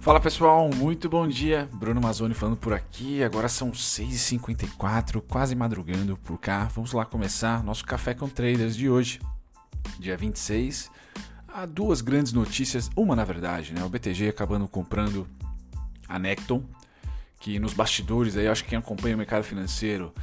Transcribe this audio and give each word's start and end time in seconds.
Fala 0.00 0.18
pessoal, 0.18 0.70
muito 0.74 1.10
bom 1.10 1.28
dia. 1.28 1.68
Bruno 1.74 2.00
Mazzoni 2.00 2.32
falando 2.32 2.56
por 2.56 2.72
aqui. 2.72 3.22
Agora 3.22 3.50
são 3.50 3.70
6h54, 3.70 5.20
quase 5.20 5.54
madrugando 5.54 6.16
por 6.16 6.38
cá. 6.38 6.64
Vamos 6.74 6.94
lá 6.94 7.04
começar 7.04 7.62
nosso 7.62 7.84
Café 7.84 8.14
com 8.14 8.26
Traders 8.26 8.74
de 8.74 8.88
hoje, 8.88 9.20
dia 9.98 10.16
26. 10.16 10.90
Há 11.46 11.66
duas 11.66 12.00
grandes 12.00 12.32
notícias, 12.32 12.90
uma 12.96 13.14
na 13.14 13.24
verdade, 13.24 13.74
né? 13.74 13.84
O 13.84 13.90
BTG 13.90 14.30
acabando 14.30 14.66
comprando 14.66 15.28
a 16.08 16.18
Necton, 16.18 16.64
que 17.38 17.58
nos 17.58 17.74
bastidores 17.74 18.38
aí, 18.38 18.48
acho 18.48 18.64
que 18.64 18.70
quem 18.70 18.78
acompanha 18.78 19.14
o 19.14 19.18
mercado 19.18 19.44
financeiro 19.44 20.14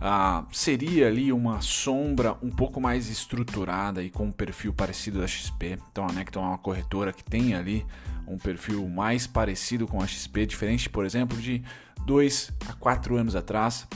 ah, 0.00 0.44
seria 0.52 1.08
ali 1.08 1.32
uma 1.32 1.60
sombra 1.60 2.36
um 2.42 2.50
pouco 2.50 2.80
mais 2.80 3.08
estruturada 3.08 4.02
e 4.02 4.10
com 4.10 4.26
um 4.26 4.32
perfil 4.32 4.72
parecido 4.72 5.20
da 5.20 5.26
XP. 5.26 5.78
Então 5.90 6.06
a 6.08 6.12
Necton 6.12 6.44
é 6.44 6.48
uma 6.48 6.58
corretora 6.58 7.12
que 7.12 7.24
tem 7.24 7.54
ali 7.54 7.84
um 8.26 8.38
perfil 8.38 8.86
mais 8.88 9.26
parecido 9.26 9.86
com 9.86 10.00
a 10.00 10.06
XP, 10.06 10.46
diferente, 10.46 10.88
por 10.88 11.04
exemplo, 11.04 11.36
de 11.38 11.62
dois 12.06 12.52
a 12.68 12.74
quatro 12.74 13.16
anos 13.16 13.34
atrás, 13.34 13.88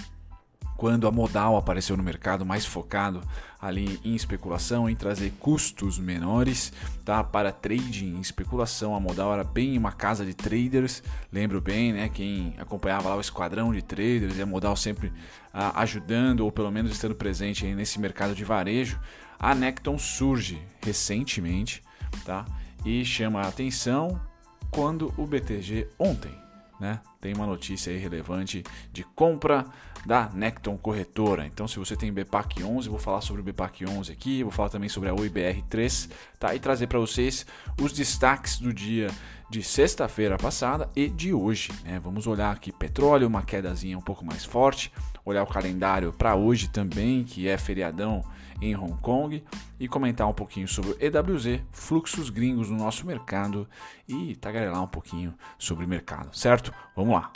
quando 0.83 1.07
a 1.07 1.13
Modal 1.13 1.57
apareceu 1.57 1.97
no 1.97 2.03
mercado 2.03 2.45
mais 2.45 2.67
focado 2.67 3.23
ali 3.61 4.01
em 4.05 4.17
especulação, 4.17 4.91
em 4.91 4.97
trazer 4.97 5.33
custos 5.39 5.97
menores 5.97 6.73
tá? 7.05 7.23
para 7.23 7.53
trading 7.53 8.17
em 8.17 8.21
especulação. 8.21 8.93
A 8.93 8.99
Modal 8.99 9.33
era 9.33 9.45
bem 9.45 9.79
uma 9.79 9.93
casa 9.93 10.27
de 10.27 10.35
traders, 10.35 11.01
lembro 11.33 11.61
bem, 11.61 11.93
né? 11.93 12.09
quem 12.09 12.57
acompanhava 12.59 13.11
lá 13.11 13.15
o 13.15 13.21
esquadrão 13.21 13.73
de 13.73 13.81
traders 13.81 14.37
e 14.37 14.43
a 14.43 14.47
Modal 14.47 14.75
sempre 14.75 15.13
ah, 15.55 15.81
ajudando 15.83 16.41
ou 16.41 16.51
pelo 16.51 16.73
menos 16.73 16.91
estando 16.91 17.15
presente 17.15 17.65
nesse 17.65 18.01
mercado 18.01 18.35
de 18.35 18.43
varejo. 18.43 18.99
A 19.39 19.55
Necton 19.55 19.97
surge 19.97 20.61
recentemente 20.85 21.81
tá? 22.25 22.45
e 22.85 23.05
chama 23.05 23.43
a 23.43 23.47
atenção 23.47 24.21
quando 24.69 25.15
o 25.17 25.29
BTG 25.29 25.91
ontem 25.97 26.43
né, 26.81 26.99
tem 27.21 27.33
uma 27.33 27.47
notícia 27.47 27.97
relevante 27.97 28.65
de 28.93 29.05
compra 29.05 29.65
da 30.05 30.29
Necton 30.33 30.77
Corretora. 30.77 31.47
Então, 31.47 31.69
se 31.69 31.79
você 31.79 31.97
tem 31.97 32.13
BPAC 32.13 32.63
11, 32.63 32.89
vou 32.89 32.99
falar 32.99 33.21
sobre 33.21 33.43
o 33.43 33.45
BPAC 33.45 33.87
11 33.87 34.13
aqui, 34.13 34.43
vou 34.43 34.53
falar 34.53 34.69
também 34.69 34.89
sobre 34.89 35.09
a 35.09 35.15
OIBR 35.15 35.63
3, 35.69 36.09
tá? 36.39 36.55
E 36.55 36.59
trazer 36.59 36.87
para 36.87 36.99
vocês 36.99 37.47
os 37.81 37.93
destaques 37.93 38.59
do 38.59 38.73
dia 38.73 39.09
de 39.53 39.63
sexta-feira 39.63 40.39
passada 40.39 40.89
e 40.97 41.09
de 41.09 41.35
hoje. 41.35 41.71
Né? 41.85 42.01
Vamos 42.03 42.27
olhar 42.27 42.51
aqui 42.51 42.73
petróleo, 42.73 43.29
uma 43.29 43.43
quedazinha 43.43 43.99
um 43.99 44.03
pouco 44.03 44.25
mais 44.25 44.47
forte, 44.47 44.91
olhar 45.27 45.43
o 45.43 45.47
calendário 45.47 46.11
para 46.11 46.35
hoje 46.35 46.69
também, 46.69 47.23
que 47.23 47.47
é 47.47 47.59
feriadão 47.59 48.25
em 48.63 48.75
Hong 48.75 48.97
Kong 49.03 49.45
e 49.79 49.89
comentar 49.89 50.27
um 50.27 50.33
pouquinho 50.33 50.67
sobre 50.67 50.93
o 50.93 50.97
EWZ, 50.99 51.61
fluxos 51.71 52.31
gringos 52.31 52.71
no 52.71 52.79
nosso 52.79 53.07
mercado 53.07 53.69
e 54.09 54.37
tagarelar 54.37 54.83
um 54.83 54.87
pouquinho 54.87 55.35
sobre 55.59 55.85
o 55.85 55.89
mercado, 55.89 56.35
certo? 56.35 56.73
Vamos 56.97 57.15
lá! 57.15 57.31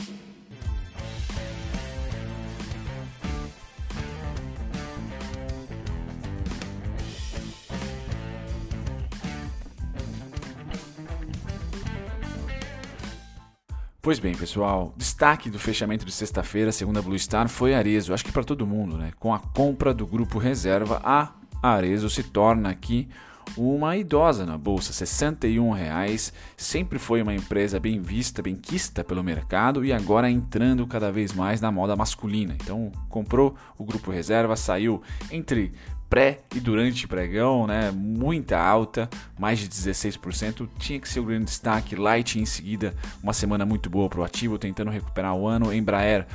Pois 14.06 14.20
bem, 14.20 14.36
pessoal, 14.36 14.94
destaque 14.96 15.50
do 15.50 15.58
fechamento 15.58 16.06
de 16.06 16.12
sexta-feira, 16.12 16.70
segundo 16.70 16.96
a 16.96 17.02
Blue 17.02 17.18
Star, 17.18 17.48
foi 17.48 17.74
Arezo. 17.74 18.14
Acho 18.14 18.24
que 18.24 18.30
para 18.30 18.44
todo 18.44 18.64
mundo, 18.64 18.96
né? 18.96 19.10
Com 19.18 19.34
a 19.34 19.40
compra 19.40 19.92
do 19.92 20.06
grupo 20.06 20.38
reserva, 20.38 21.00
a 21.02 21.32
Arezo 21.60 22.08
se 22.08 22.22
torna 22.22 22.70
aqui 22.70 23.08
uma 23.56 23.96
idosa 23.96 24.44
na 24.46 24.56
bolsa, 24.56 24.92
61 24.92 25.70
reais. 25.70 26.32
Sempre 26.56 26.98
foi 26.98 27.22
uma 27.22 27.34
empresa 27.34 27.78
bem 27.80 28.00
vista, 28.00 28.42
bem 28.42 28.56
quista 28.56 29.04
pelo 29.04 29.22
mercado 29.22 29.84
e 29.84 29.92
agora 29.92 30.30
entrando 30.30 30.86
cada 30.86 31.10
vez 31.12 31.32
mais 31.32 31.60
na 31.60 31.70
moda 31.70 31.96
masculina. 31.96 32.54
Então, 32.54 32.90
comprou 33.08 33.54
o 33.78 33.84
grupo 33.84 34.10
reserva, 34.10 34.56
saiu 34.56 35.02
entre 35.30 35.72
pré 36.08 36.40
e 36.54 36.60
durante 36.60 37.06
pregão, 37.08 37.66
né? 37.66 37.90
Muita 37.90 38.58
alta, 38.58 39.08
mais 39.38 39.58
de 39.58 39.68
16%. 39.68 40.68
Tinha 40.78 41.00
que 41.00 41.08
ser 41.08 41.20
o 41.20 41.24
grande 41.24 41.46
destaque. 41.46 41.96
Light 41.96 42.38
em 42.38 42.46
seguida, 42.46 42.94
uma 43.22 43.32
semana 43.32 43.66
muito 43.66 43.90
boa 43.90 44.08
para 44.08 44.20
o 44.20 44.24
ativo, 44.24 44.58
tentando 44.58 44.90
recuperar 44.90 45.34
o 45.34 45.46
ano. 45.46 45.72
Embraer 45.72 46.26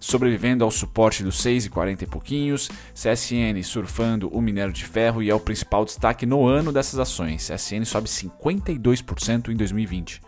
sobrevivendo 0.00 0.64
ao 0.64 0.70
suporte 0.70 1.22
dos 1.22 1.36
6,40 1.44 2.02
e 2.02 2.06
pouquinhos. 2.06 2.70
CSN 2.94 3.62
surfando 3.62 4.28
o 4.28 4.40
minério 4.40 4.72
de 4.72 4.84
ferro 4.84 5.22
e 5.22 5.28
é 5.28 5.34
o 5.34 5.38
principal 5.38 5.84
destaque 5.84 6.24
no 6.24 6.46
ano 6.46 6.72
dessas 6.72 6.98
ações. 6.98 7.48
CSN 7.48 7.84
sobe 7.84 8.08
52% 8.08 9.50
em 9.50 9.56
2020, 9.56 10.22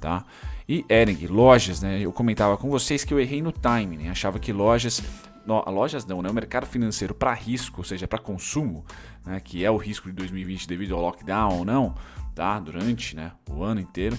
tá? 0.00 0.24
E 0.68 0.84
Ering, 0.88 1.26
lojas, 1.26 1.82
né? 1.82 2.00
Eu 2.00 2.12
comentava 2.12 2.56
com 2.56 2.70
vocês 2.70 3.04
que 3.04 3.12
eu 3.12 3.20
errei 3.20 3.42
no 3.42 3.52
timing, 3.52 3.96
né? 3.96 4.10
achava 4.10 4.38
que 4.38 4.52
lojas 4.52 5.02
no, 5.46 5.62
lojas 5.70 6.06
não, 6.06 6.22
né? 6.22 6.30
O 6.30 6.34
mercado 6.34 6.66
financeiro 6.66 7.14
para 7.14 7.32
risco, 7.34 7.80
ou 7.80 7.84
seja, 7.84 8.08
para 8.08 8.18
consumo, 8.18 8.84
né? 9.26 9.40
que 9.40 9.64
é 9.64 9.70
o 9.70 9.76
risco 9.76 10.08
de 10.08 10.14
2020 10.14 10.66
devido 10.66 10.94
ao 10.94 11.02
lockdown 11.02 11.58
ou 11.58 11.64
não, 11.64 11.94
tá? 12.34 12.58
Durante, 12.58 13.14
né? 13.14 13.32
O 13.50 13.62
ano 13.62 13.80
inteiro. 13.80 14.16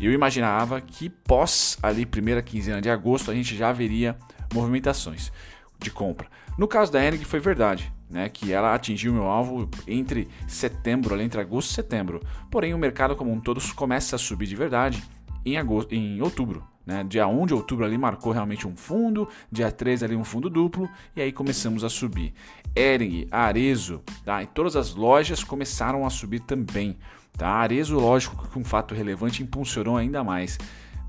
Eu 0.00 0.12
imaginava 0.12 0.80
que 0.80 1.08
pós 1.08 1.78
ali 1.82 2.04
primeira 2.04 2.42
quinzena 2.42 2.80
de 2.80 2.90
agosto 2.90 3.30
a 3.30 3.34
gente 3.34 3.56
já 3.56 3.72
veria 3.72 4.16
movimentações 4.52 5.32
de 5.78 5.90
compra. 5.90 6.28
No 6.58 6.68
caso 6.68 6.92
da 6.92 7.04
Enig 7.04 7.24
foi 7.24 7.40
verdade, 7.40 7.92
né, 8.08 8.28
que 8.28 8.52
ela 8.52 8.74
atingiu 8.74 9.12
meu 9.12 9.26
alvo 9.26 9.68
entre 9.86 10.28
setembro, 10.46 11.14
ali 11.14 11.24
entre 11.24 11.40
agosto 11.40 11.70
e 11.70 11.74
setembro. 11.74 12.20
Porém, 12.50 12.74
o 12.74 12.78
mercado 12.78 13.16
como 13.16 13.32
um 13.32 13.40
todo 13.40 13.60
começa 13.74 14.16
a 14.16 14.18
subir 14.18 14.46
de 14.46 14.54
verdade 14.54 15.02
em, 15.44 15.56
agosto, 15.56 15.94
em 15.94 16.20
outubro. 16.20 16.62
Né? 16.84 17.04
Dia 17.04 17.26
1 17.26 17.46
de 17.46 17.54
outubro 17.54 17.84
ali 17.84 17.96
marcou 17.96 18.32
realmente 18.32 18.66
um 18.66 18.76
fundo, 18.76 19.28
dia 19.50 19.70
3 19.70 20.02
ali 20.02 20.16
um 20.16 20.24
fundo 20.24 20.50
duplo 20.50 20.88
e 21.14 21.22
aí 21.22 21.32
começamos 21.32 21.84
a 21.84 21.88
subir. 21.88 22.34
Ering, 22.74 23.26
Arezo, 23.30 24.02
tá? 24.24 24.42
e 24.42 24.46
todas 24.46 24.76
as 24.76 24.94
lojas 24.94 25.44
começaram 25.44 26.04
a 26.04 26.10
subir 26.10 26.40
também. 26.40 26.98
Tá? 27.36 27.48
Arezo, 27.48 27.98
lógico 27.98 28.48
que 28.48 28.58
um 28.58 28.64
fato 28.64 28.94
relevante 28.94 29.42
impulsionou 29.42 29.96
ainda 29.96 30.22
mais. 30.22 30.58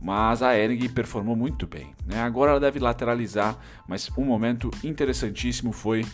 Mas 0.01 0.41
a 0.41 0.57
Ering 0.57 0.89
performou 0.89 1.35
muito 1.35 1.65
bem. 1.65 1.93
Né? 2.05 2.21
Agora 2.21 2.51
ela 2.51 2.59
deve 2.59 2.79
lateralizar, 2.79 3.57
mas 3.87 4.09
um 4.17 4.25
momento 4.25 4.69
interessantíssimo 4.83 5.71
foi 5.71 6.05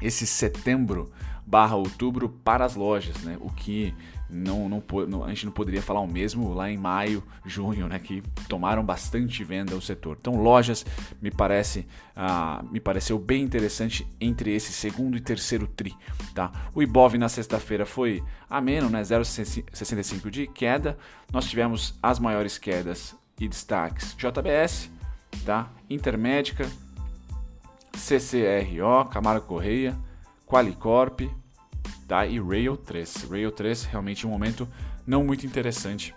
esse 0.00 0.26
setembro 0.26 1.10
barra 1.46 1.76
outubro 1.76 2.28
para 2.28 2.64
as 2.64 2.74
lojas, 2.74 3.16
né? 3.22 3.36
O 3.40 3.50
que 3.50 3.94
não, 4.34 4.68
não, 4.68 5.24
a 5.24 5.28
gente 5.28 5.46
não 5.46 5.52
poderia 5.52 5.80
falar 5.80 6.00
o 6.00 6.06
mesmo 6.06 6.52
lá 6.52 6.70
em 6.70 6.76
maio, 6.76 7.22
junho, 7.44 7.86
né, 7.86 7.98
que 7.98 8.22
tomaram 8.48 8.84
bastante 8.84 9.44
venda 9.44 9.76
o 9.76 9.80
setor. 9.80 10.16
Então, 10.20 10.34
lojas 10.34 10.84
me 11.22 11.30
parece, 11.30 11.86
ah, 12.16 12.64
me 12.70 12.80
pareceu 12.80 13.18
bem 13.18 13.42
interessante 13.42 14.06
entre 14.20 14.52
esse 14.54 14.72
segundo 14.72 15.16
e 15.16 15.20
terceiro 15.20 15.66
tri, 15.66 15.94
tá? 16.34 16.50
O 16.74 16.82
Ibov 16.82 17.16
na 17.16 17.28
sexta-feira 17.28 17.86
foi 17.86 18.22
ameno, 18.50 18.90
né, 18.90 19.02
0,65 19.02 20.30
de 20.30 20.46
queda. 20.46 20.98
Nós 21.32 21.46
tivemos 21.46 21.98
as 22.02 22.18
maiores 22.18 22.58
quedas 22.58 23.14
e 23.38 23.46
destaques: 23.46 24.16
JBS, 24.16 24.90
tá? 25.44 25.70
Intermédica, 25.88 26.68
CCRO, 27.92 29.04
Camargo 29.10 29.46
Correia, 29.46 29.96
Qualicorp, 30.46 31.20
tá? 32.06 32.26
E 32.26 32.40
Rail 32.40 32.76
3. 32.76 33.28
Rail 33.30 33.50
3 33.50 33.84
realmente 33.84 34.26
um 34.26 34.30
momento 34.30 34.68
não 35.06 35.24
muito 35.24 35.46
interessante 35.46 36.14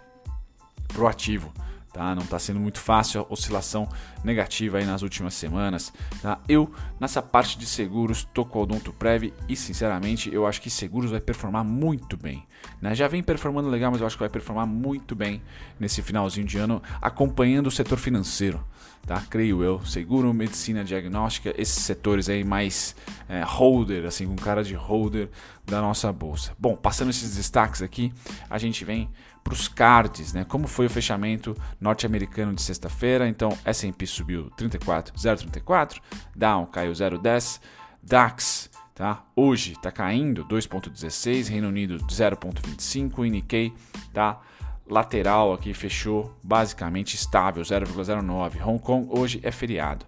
para 0.88 1.02
o 1.02 1.08
ativo. 1.08 1.52
Tá? 1.94 2.14
Não 2.14 2.24
está 2.24 2.38
sendo 2.38 2.60
muito 2.60 2.80
fácil 2.80 3.22
a 3.22 3.34
oscilação 3.34 3.90
negativa 4.24 4.78
aí 4.78 4.86
nas 4.86 5.02
últimas 5.02 5.34
semanas. 5.34 5.94
Tá? 6.22 6.40
Eu, 6.48 6.72
nessa 7.00 7.22
parte 7.22 7.58
de 7.58 7.66
seguros, 7.66 8.20
estou 8.20 8.46
com 8.46 8.60
o 8.60 8.62
Odonto 8.64 8.94
Prev 8.94 9.34
e, 9.48 9.56
sinceramente, 9.56 10.34
eu 10.34 10.46
acho 10.46 10.62
que 10.62 10.70
seguros 10.70 11.12
vai 11.12 11.22
performar 11.22 11.64
muito 11.64 12.18
bem. 12.18 12.46
Né? 12.82 12.96
Já 12.96 13.08
vem 13.08 13.24
performando 13.24 13.70
legal, 13.70 13.92
mas 13.92 14.02
eu 14.02 14.08
acho 14.08 14.16
que 14.16 14.24
vai 14.24 14.30
performar 14.30 14.66
muito 14.66 15.16
bem 15.16 15.42
nesse 15.80 16.02
finalzinho 16.02 16.46
de 16.46 16.58
ano, 16.58 16.82
acompanhando 17.02 17.68
o 17.68 17.72
setor 17.72 17.98
financeiro. 17.98 18.64
Tá? 19.06 19.24
Creio 19.30 19.64
eu, 19.64 19.86
seguro, 19.86 20.34
medicina 20.34 20.84
diagnóstica, 20.84 21.54
esses 21.58 21.84
setores 21.84 22.28
aí 22.28 22.44
mais 22.44 22.96
é, 23.30 23.42
holder, 23.42 24.06
assim, 24.06 24.28
com 24.28 24.36
cara 24.36 24.64
de 24.64 24.74
holder 24.74 25.30
da 25.66 25.82
nossa 25.82 26.12
bolsa. 26.12 26.54
Bom, 26.60 26.76
passando 26.76 27.10
esses 27.10 27.36
destaques 27.36 27.82
aqui, 27.82 28.14
a 28.50 28.58
gente 28.58 28.84
vem 28.84 29.10
para 29.48 29.54
os 29.54 29.70
cards, 29.70 30.34
né? 30.34 30.44
Como 30.44 30.68
foi 30.68 30.88
o 30.88 30.90
fechamento 30.90 31.56
norte-americano 31.80 32.54
de 32.54 32.62
sexta-feira? 32.62 33.30
Então, 33.30 33.58
S&P 33.64 34.06
subiu 34.18 34.50
34, 34.58 35.14
0,34, 35.16 36.02
Dow 36.36 36.68
caiu 36.68 36.92
0,10, 36.92 37.62
DAX 38.02 38.70
tá? 38.94 39.24
Hoje 39.36 39.74
está 39.74 39.92
caindo 39.92 40.44
2,16, 40.46 41.50
Reino 41.50 41.68
Unido 41.68 41.98
0,25 41.98 43.26
e 43.26 43.30
Nikkei 43.30 43.74
tá 44.12 44.42
lateral 44.90 45.54
aqui 45.54 45.74
fechou 45.74 46.36
basicamente 46.44 47.14
estável 47.14 47.62
0,09. 47.62 48.66
Hong 48.66 48.80
Kong 48.80 49.08
hoje 49.12 49.40
é 49.44 49.52
feriado. 49.52 50.06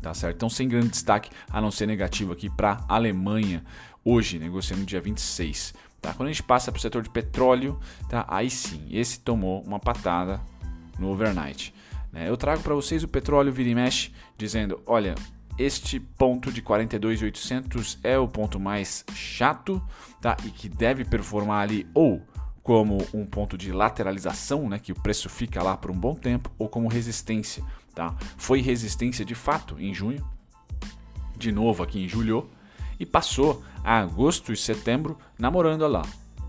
Tá 0.00 0.12
certo? 0.12 0.34
Então 0.34 0.50
sem 0.50 0.66
grande 0.66 0.88
destaque 0.88 1.30
a 1.48 1.60
não 1.60 1.70
ser 1.70 1.86
negativo 1.86 2.32
aqui 2.32 2.50
para 2.50 2.84
Alemanha 2.88 3.62
hoje, 4.04 4.36
negociando 4.36 4.84
dia 4.84 5.00
26 5.00 5.72
Tá? 6.02 6.12
Quando 6.12 6.28
a 6.28 6.32
gente 6.32 6.42
passa 6.42 6.72
para 6.72 6.78
o 6.80 6.82
setor 6.82 7.00
de 7.02 7.08
petróleo, 7.08 7.78
tá? 8.08 8.26
aí 8.28 8.50
sim, 8.50 8.88
esse 8.90 9.20
tomou 9.20 9.62
uma 9.62 9.78
patada 9.78 10.40
no 10.98 11.08
overnight. 11.12 11.72
Né? 12.12 12.28
Eu 12.28 12.36
trago 12.36 12.62
para 12.62 12.74
vocês 12.74 13.02
o 13.02 13.08
petróleo 13.08 13.52
vira 13.52 13.70
e 13.70 13.74
mexe, 13.74 14.12
dizendo: 14.36 14.80
olha, 14.86 15.14
este 15.58 15.98
ponto 15.98 16.52
de 16.52 16.62
42.800 16.62 17.98
é 18.02 18.18
o 18.18 18.28
ponto 18.28 18.60
mais 18.60 19.04
chato 19.14 19.82
tá? 20.20 20.36
e 20.44 20.50
que 20.50 20.68
deve 20.68 21.04
performar 21.04 21.62
ali 21.62 21.86
ou 21.94 22.22
como 22.62 22.98
um 23.12 23.26
ponto 23.26 23.58
de 23.58 23.72
lateralização, 23.72 24.68
né, 24.68 24.78
que 24.78 24.92
o 24.92 24.94
preço 24.94 25.28
fica 25.28 25.62
lá 25.62 25.76
por 25.76 25.90
um 25.90 25.98
bom 25.98 26.14
tempo, 26.14 26.48
ou 26.56 26.68
como 26.68 26.86
resistência. 26.86 27.64
Tá? 27.92 28.14
Foi 28.36 28.60
resistência 28.60 29.24
de 29.24 29.34
fato 29.34 29.78
em 29.80 29.92
junho, 29.92 30.24
de 31.36 31.50
novo 31.50 31.82
aqui 31.82 32.04
em 32.04 32.08
julho, 32.08 32.48
e 33.00 33.04
passou 33.04 33.64
a 33.82 33.98
agosto 33.98 34.52
e 34.52 34.56
setembro 34.56 35.18
namorando 35.36 35.86
lá, 35.88 36.02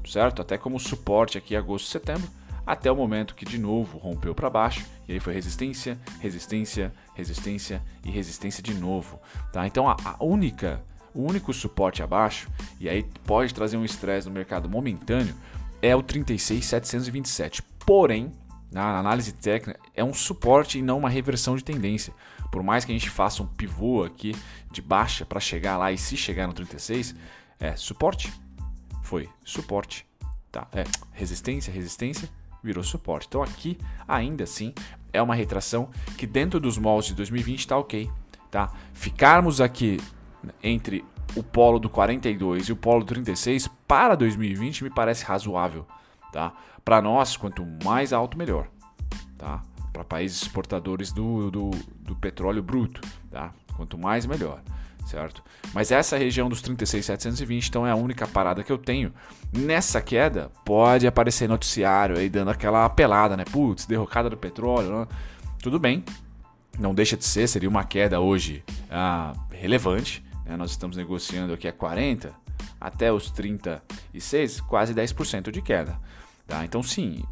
certo? 0.07 0.39
Até 0.39 0.55
como 0.55 0.79
suporte 0.79 1.35
aqui 1.35 1.55
agosto 1.55 1.87
e 1.87 1.89
setembro, 1.89 2.29
até 2.65 2.91
o 2.91 2.95
momento 2.95 3.35
que 3.35 3.45
de 3.45 3.57
novo 3.57 3.97
rompeu 3.97 4.33
para 4.33 4.49
baixo 4.49 4.85
e 5.07 5.13
aí 5.13 5.19
foi 5.19 5.33
resistência, 5.33 5.99
resistência, 6.19 6.93
resistência 7.13 7.81
e 8.03 8.09
resistência 8.09 8.63
de 8.63 8.73
novo, 8.73 9.19
tá? 9.51 9.67
Então 9.67 9.87
a, 9.87 9.97
a 10.03 10.23
única, 10.23 10.83
o 11.13 11.21
único 11.21 11.53
suporte 11.53 12.01
abaixo 12.01 12.49
e 12.79 12.87
aí 12.87 13.03
pode 13.25 13.53
trazer 13.53 13.77
um 13.77 13.85
estresse 13.85 14.27
no 14.27 14.33
mercado 14.33 14.69
momentâneo 14.69 15.35
é 15.81 15.93
o 15.93 16.01
36.727. 16.01 17.61
Porém, 17.85 18.31
na 18.71 18.97
análise 18.97 19.33
técnica 19.33 19.79
é 19.93 20.03
um 20.03 20.13
suporte 20.13 20.79
e 20.79 20.81
não 20.81 20.97
uma 20.97 21.09
reversão 21.09 21.55
de 21.55 21.63
tendência. 21.63 22.13
Por 22.49 22.63
mais 22.63 22.85
que 22.85 22.91
a 22.91 22.95
gente 22.95 23.09
faça 23.09 23.43
um 23.43 23.47
pivô 23.47 24.03
aqui 24.03 24.35
de 24.71 24.81
baixa 24.81 25.25
para 25.25 25.39
chegar 25.39 25.77
lá 25.77 25.91
e 25.91 25.97
se 25.97 26.15
chegar 26.15 26.47
no 26.47 26.53
36, 26.53 27.13
é 27.59 27.75
suporte. 27.75 28.31
Foi 29.03 29.29
suporte. 29.43 30.07
Tá? 30.51 30.67
É 30.71 30.83
resistência, 31.11 31.73
resistência, 31.73 32.29
virou 32.63 32.83
suporte. 32.83 33.27
Então 33.27 33.43
aqui, 33.43 33.77
ainda 34.07 34.43
assim, 34.43 34.73
é 35.11 35.21
uma 35.21 35.35
retração 35.35 35.89
que 36.17 36.25
dentro 36.25 36.59
dos 36.59 36.77
moldes 36.77 37.09
de 37.09 37.15
2020 37.15 37.59
está 37.59 37.77
ok. 37.77 38.09
Tá? 38.49 38.71
Ficarmos 38.93 39.59
aqui 39.59 39.99
entre 40.61 41.03
o 41.35 41.43
polo 41.43 41.79
do 41.79 41.89
42 41.89 42.69
e 42.69 42.71
o 42.71 42.75
polo 42.75 43.01
do 43.01 43.07
36 43.07 43.67
para 43.87 44.15
2020 44.15 44.83
me 44.83 44.89
parece 44.89 45.25
razoável. 45.25 45.85
Tá? 46.31 46.53
Para 46.85 47.01
nós, 47.01 47.35
quanto 47.35 47.65
mais 47.83 48.13
alto, 48.13 48.37
melhor. 48.37 48.67
Tá? 49.37 49.61
para 49.93 50.03
países 50.03 50.41
exportadores 50.41 51.11
do, 51.11 51.51
do, 51.51 51.69
do, 51.99 52.15
petróleo 52.15 52.63
bruto. 52.63 52.99
Tá? 53.29 53.53
Quanto 53.77 53.97
mais, 53.97 54.25
melhor. 54.25 54.61
Certo? 55.05 55.43
Mas 55.73 55.91
essa 55.91 56.17
região 56.17 56.49
dos 56.49 56.61
36,720 56.61 57.67
então 57.67 57.85
é 57.85 57.91
a 57.91 57.95
única 57.95 58.25
parada 58.27 58.63
que 58.63 58.71
eu 58.71 58.77
tenho. 58.77 59.13
Nessa 59.51 60.01
queda, 60.01 60.49
pode 60.63 61.05
aparecer 61.05 61.47
noticiário 61.47 62.17
aí 62.17 62.29
dando 62.29 62.51
aquela 62.51 62.85
apelada, 62.85 63.35
né? 63.35 63.43
Putz, 63.43 63.85
derrocada 63.85 64.29
do 64.29 64.37
petróleo. 64.37 65.01
Né? 65.01 65.07
Tudo 65.61 65.79
bem, 65.79 66.03
não 66.79 66.93
deixa 66.93 67.15
de 67.15 67.25
ser, 67.25 67.47
seria 67.47 67.69
uma 67.69 67.83
queda 67.83 68.19
hoje 68.19 68.63
ah, 68.89 69.33
relevante. 69.51 70.23
Né? 70.45 70.57
Nós 70.57 70.71
estamos 70.71 70.97
negociando 70.97 71.53
aqui 71.53 71.67
a 71.67 71.73
40 71.73 72.33
até 72.79 73.11
os 73.11 73.31
36, 73.31 74.61
quase 74.61 74.93
10% 74.93 75.51
de 75.51 75.61
queda. 75.61 75.97
Tá? 76.47 76.65
Então, 76.65 76.83
sim, 76.83 77.23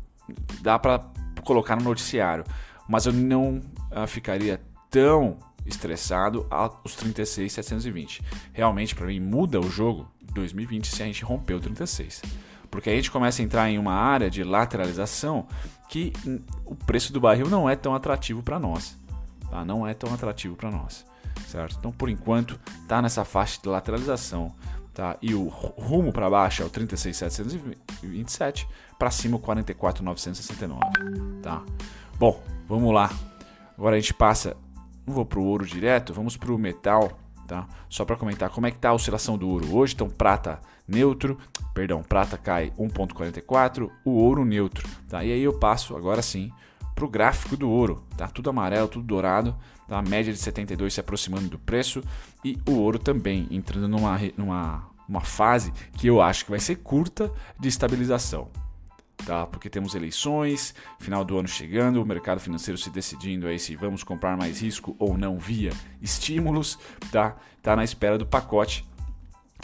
dá 0.62 0.80
para 0.80 1.00
colocar 1.44 1.76
no 1.76 1.84
noticiário. 1.84 2.44
Mas 2.88 3.06
eu 3.06 3.14
não 3.14 3.62
uh, 3.92 4.08
ficaria 4.08 4.62
tão 4.90 5.38
estressado 5.66 6.46
aos 6.50 6.96
36,720. 6.96 8.24
Realmente, 8.54 8.96
para 8.96 9.08
mim, 9.08 9.20
muda 9.20 9.60
o 9.60 9.70
jogo 9.70 10.08
2020 10.34 10.88
se 10.88 11.04
a 11.04 11.06
gente 11.06 11.24
romper 11.24 11.54
o 11.54 11.60
36. 11.60 12.22
Porque 12.70 12.90
aí 12.90 12.96
a 12.96 13.00
gente 13.00 13.12
começa 13.12 13.42
a 13.42 13.46
entrar 13.46 13.70
em 13.70 13.78
uma 13.78 13.94
área 13.94 14.30
de 14.30 14.44
lateralização 14.44 15.48
que 15.90 16.14
o 16.66 16.76
preço 16.76 17.12
do 17.12 17.20
barril 17.20 17.50
não 17.50 17.70
é 17.70 17.76
tão 17.76 17.94
atrativo 17.94 18.42
para 18.42 18.58
nós. 18.58 18.98
Tá? 19.50 19.66
Não 19.66 19.86
é 19.86 19.94
tão 19.94 20.14
atrativo 20.14 20.56
para 20.56 20.72
nós. 20.72 21.06
Certo? 21.48 21.76
Então, 21.78 21.92
por 21.92 22.10
enquanto, 22.10 22.58
tá 22.88 23.02
nessa 23.02 23.26
faixa 23.26 23.60
de 23.62 23.68
lateralização. 23.68 24.56
Tá? 24.94 25.18
E 25.22 25.34
o 25.34 25.48
rumo 25.48 26.12
para 26.14 26.30
baixo 26.30 26.64
é 26.64 26.66
o 26.66 26.70
36,727 26.70 28.68
para 28.98 29.10
cima 29.10 29.38
o 29.38 29.40
44,969, 29.40 30.80
tá? 31.42 31.64
Bom, 32.20 32.42
vamos 32.68 32.94
lá. 32.94 33.10
Agora 33.78 33.96
a 33.96 34.00
gente 34.00 34.14
passa, 34.14 34.56
não 35.06 35.14
vou 35.14 35.26
para 35.26 35.40
o 35.40 35.44
ouro 35.44 35.66
direto, 35.66 36.14
vamos 36.14 36.38
para 36.38 36.52
o 36.52 36.58
metal, 36.58 37.20
tá? 37.48 37.68
Só 37.90 38.06
para 38.06 38.16
comentar 38.16 38.50
como 38.50 38.68
é 38.68 38.72
que 38.72 38.78
tá 38.78 38.90
a 38.90 38.94
oscilação 38.94 39.38
do 39.38 39.48
ouro 39.50 39.76
hoje. 39.76 39.94
Então 39.94 40.10
prata 40.10 40.60
neutro, 40.88 41.38
perdão, 41.74 42.02
prata 42.02 42.38
cai 42.38 42.72
1.44, 42.78 43.90
o 44.06 44.12
ouro 44.12 44.46
neutro, 44.46 44.88
tá? 45.10 45.24
E 45.24 45.32
aí 45.32 45.42
eu 45.42 45.58
passo 45.58 45.96
agora 45.96 46.22
sim 46.22 46.52
para 46.94 47.06
o 47.06 47.10
gráfico 47.10 47.56
do 47.58 47.70
ouro, 47.70 48.04
tá? 48.18 48.28
Tudo 48.28 48.50
amarelo, 48.50 48.88
tudo 48.88 49.06
dourado, 49.06 49.56
tá? 49.88 50.00
A 50.00 50.02
média 50.02 50.32
de 50.32 50.40
72 50.40 50.94
se 50.94 51.00
aproximando 51.00 51.50
do 51.50 51.60
preço 51.60 52.04
e 52.44 52.58
o 52.68 52.74
ouro 52.74 53.00
também 53.00 53.48
entrando 53.52 53.88
numa, 53.88 54.20
numa 54.38 54.92
uma 55.08 55.22
fase 55.22 55.74
que 55.98 56.08
eu 56.08 56.22
acho 56.22 56.46
que 56.46 56.52
vai 56.52 56.60
ser 56.60 56.78
curta 56.78 57.30
de 57.60 57.68
estabilização 57.68 58.50
tá? 59.26 59.46
Porque 59.46 59.70
temos 59.70 59.96
eleições, 59.96 60.74
final 61.00 61.24
do 61.24 61.38
ano 61.38 61.48
chegando, 61.48 62.02
o 62.02 62.06
mercado 62.06 62.40
financeiro 62.40 62.78
se 62.78 62.90
decidindo 62.90 63.48
aí 63.48 63.60
se 63.60 63.76
vamos 63.76 64.04
comprar 64.04 64.38
mais 64.38 64.62
risco 64.62 64.96
ou 65.00 65.18
não 65.18 65.38
via 65.38 65.72
estímulos, 66.02 66.78
tá? 67.12 67.36
Tá 67.62 67.76
na 67.76 67.84
espera 67.84 68.18
do 68.18 68.26
pacote. 68.26 68.86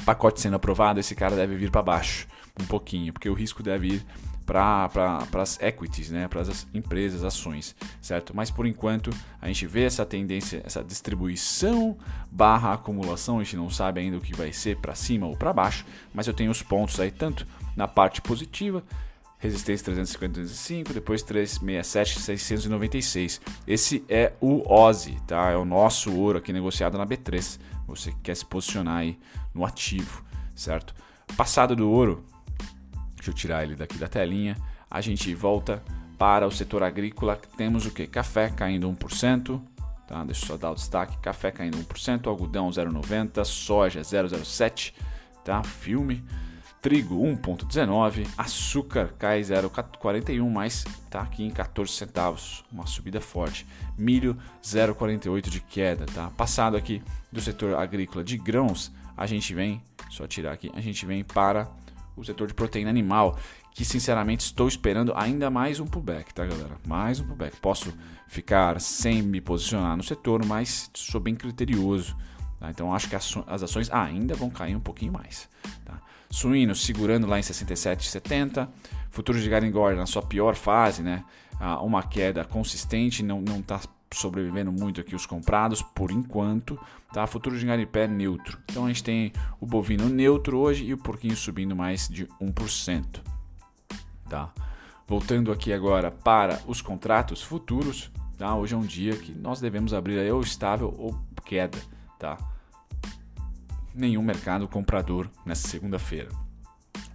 Pacote 0.05 0.39
sendo 0.39 0.55
aprovado, 0.55 0.99
esse 0.99 1.15
cara 1.15 1.35
deve 1.35 1.55
vir 1.55 1.71
para 1.71 1.81
baixo 1.81 2.27
um 2.59 2.65
pouquinho, 2.65 3.13
porque 3.13 3.29
o 3.29 3.33
risco 3.33 3.61
deve 3.61 3.87
ir 3.87 4.05
para 4.47 4.87
pra, 4.89 5.41
as 5.41 5.61
equities, 5.61 6.09
né, 6.09 6.27
para 6.27 6.39
as 6.41 6.65
empresas, 6.73 7.23
ações, 7.23 7.75
certo? 8.01 8.33
Mas 8.33 8.49
por 8.49 8.65
enquanto 8.65 9.11
a 9.41 9.47
gente 9.47 9.67
vê 9.67 9.83
essa 9.83 10.05
tendência, 10.05 10.61
essa 10.65 10.81
distribuição 10.81 11.97
barra 12.31 12.73
acumulação, 12.73 13.39
a 13.39 13.43
gente 13.43 13.57
não 13.57 13.69
sabe 13.69 13.99
ainda 13.99 14.17
o 14.17 14.21
que 14.21 14.33
vai 14.33 14.53
ser 14.53 14.77
para 14.77 14.95
cima 14.95 15.27
ou 15.27 15.35
para 15.35 15.51
baixo, 15.51 15.85
mas 16.13 16.27
eu 16.27 16.33
tenho 16.33 16.49
os 16.49 16.63
pontos 16.63 16.97
aí 16.99 17.11
tanto 17.11 17.45
na 17.75 17.89
parte 17.89 18.21
positiva 18.21 18.81
resistência 19.37 19.85
355, 19.85 20.93
depois 20.93 21.21
367, 21.21 22.19
696. 22.19 23.41
Esse 23.67 24.03
é 24.09 24.33
o 24.41 24.63
OSI, 24.71 25.17
tá? 25.27 25.51
É 25.51 25.55
o 25.55 25.65
nosso 25.65 26.13
ouro 26.15 26.39
aqui 26.39 26.51
negociado 26.51 26.97
na 26.97 27.05
B3. 27.05 27.59
Você 27.87 28.11
que 28.11 28.19
quer 28.19 28.35
se 28.35 28.45
posicionar 28.45 28.97
aí 28.97 29.17
no 29.53 29.65
ativo, 29.65 30.23
certo? 30.55 30.93
Passado 31.35 31.75
do 31.75 31.89
ouro, 31.89 32.25
deixa 33.15 33.31
eu 33.31 33.33
tirar 33.33 33.63
ele 33.63 33.75
daqui 33.75 33.97
da 33.97 34.07
telinha, 34.07 34.57
a 34.89 35.01
gente 35.01 35.33
volta 35.33 35.83
para 36.17 36.47
o 36.47 36.51
setor 36.51 36.81
agrícola. 36.81 37.39
Temos 37.55 37.85
o 37.85 37.91
que? 37.91 38.07
Café 38.07 38.49
caindo 38.49 38.89
1%, 38.91 39.61
tá? 40.07 40.23
Deixa 40.23 40.43
eu 40.43 40.47
só 40.47 40.57
dar 40.57 40.71
o 40.71 40.75
destaque. 40.75 41.17
Café 41.19 41.51
caindo 41.51 41.77
1%, 41.77 42.27
algodão 42.27 42.69
0,90, 42.69 43.45
soja 43.45 44.01
0,07, 44.01 44.93
tá? 45.43 45.61
Filme 45.63 46.23
trigo 46.81 47.15
1,19, 47.15 48.27
açúcar 48.37 49.13
cai 49.17 49.41
0,41, 49.41 50.49
mas 50.49 50.85
está 51.05 51.21
aqui 51.21 51.43
em 51.43 51.49
14 51.49 51.91
centavos, 51.91 52.63
uma 52.71 52.85
subida 52.85 53.19
forte. 53.19 53.65
Milho 53.97 54.37
0,48 54.63 55.49
de 55.49 55.59
queda, 55.59 56.05
tá? 56.05 56.29
Passado 56.31 56.77
aqui 56.77 57.01
do 57.31 57.41
setor 57.41 57.75
agrícola 57.75 58.23
de 58.23 58.37
grãos, 58.37 58.91
a 59.15 59.25
gente 59.25 59.53
vem, 59.53 59.81
só 60.09 60.27
tirar 60.27 60.53
aqui, 60.53 60.71
a 60.75 60.81
gente 60.81 61.05
vem 61.05 61.23
para 61.23 61.67
o 62.15 62.23
setor 62.23 62.47
de 62.47 62.53
proteína 62.53 62.89
animal, 62.89 63.37
que 63.73 63.85
sinceramente 63.85 64.43
estou 64.43 64.67
esperando 64.67 65.13
ainda 65.15 65.51
mais 65.51 65.79
um 65.79 65.85
pullback, 65.85 66.33
tá 66.33 66.45
galera? 66.45 66.77
Mais 66.87 67.19
um 67.19 67.27
pullback. 67.27 67.57
Posso 67.57 67.93
ficar 68.27 68.81
sem 68.81 69.21
me 69.21 69.39
posicionar 69.39 69.95
no 69.95 70.01
setor, 70.01 70.43
mas 70.43 70.89
sou 70.95 71.21
bem 71.21 71.35
criterioso. 71.35 72.17
Tá? 72.59 72.71
Então 72.71 72.93
acho 72.93 73.07
que 73.07 73.15
as 73.15 73.63
ações 73.63 73.91
ainda 73.91 74.33
vão 74.33 74.49
cair 74.49 74.75
um 74.75 74.79
pouquinho 74.79 75.13
mais. 75.13 75.47
Tá? 75.85 76.01
Suíno 76.29 76.75
segurando 76.75 77.27
lá 77.27 77.39
em 77.39 77.41
67,70. 77.41 78.67
Futuro 79.09 79.39
de 79.39 79.49
Garingorda 79.49 79.97
na 79.97 80.05
sua 80.05 80.21
pior 80.21 80.55
fase, 80.55 81.01
né? 81.01 81.23
Ah, 81.59 81.81
uma 81.81 82.03
queda 82.03 82.43
consistente, 82.43 83.23
não 83.23 83.41
está 83.59 83.79
sobrevivendo 84.13 84.71
muito 84.71 85.01
aqui 85.01 85.15
os 85.15 85.25
comprados 85.25 85.81
por 85.81 86.11
enquanto. 86.11 86.79
Tá? 87.13 87.25
Futuro 87.25 87.57
de 87.57 87.65
Garipé 87.65 88.07
neutro. 88.07 88.59
Então 88.69 88.85
a 88.85 88.87
gente 88.87 89.03
tem 89.03 89.33
o 89.59 89.65
bovino 89.65 90.09
neutro 90.09 90.57
hoje 90.57 90.85
e 90.85 90.93
o 90.93 90.97
porquinho 90.97 91.35
subindo 91.35 91.75
mais 91.75 92.07
de 92.07 92.25
1%. 92.41 93.21
Tá? 94.29 94.53
Voltando 95.07 95.51
aqui 95.51 95.71
agora 95.71 96.11
para 96.11 96.61
os 96.67 96.81
contratos 96.81 97.41
futuros, 97.41 98.11
tá? 98.37 98.55
hoje 98.55 98.73
é 98.73 98.77
um 98.77 98.81
dia 98.81 99.15
que 99.15 99.31
nós 99.31 99.61
devemos 99.61 99.93
abrir 99.93 100.19
aí 100.19 100.31
ou 100.31 100.41
estável 100.41 100.93
ou 100.97 101.17
queda. 101.45 101.77
Tá? 102.19 102.37
Nenhum 103.97 104.21
mercado 104.21 104.67
comprador 104.67 105.29
nessa 105.45 105.67
segunda-feira. 105.67 106.29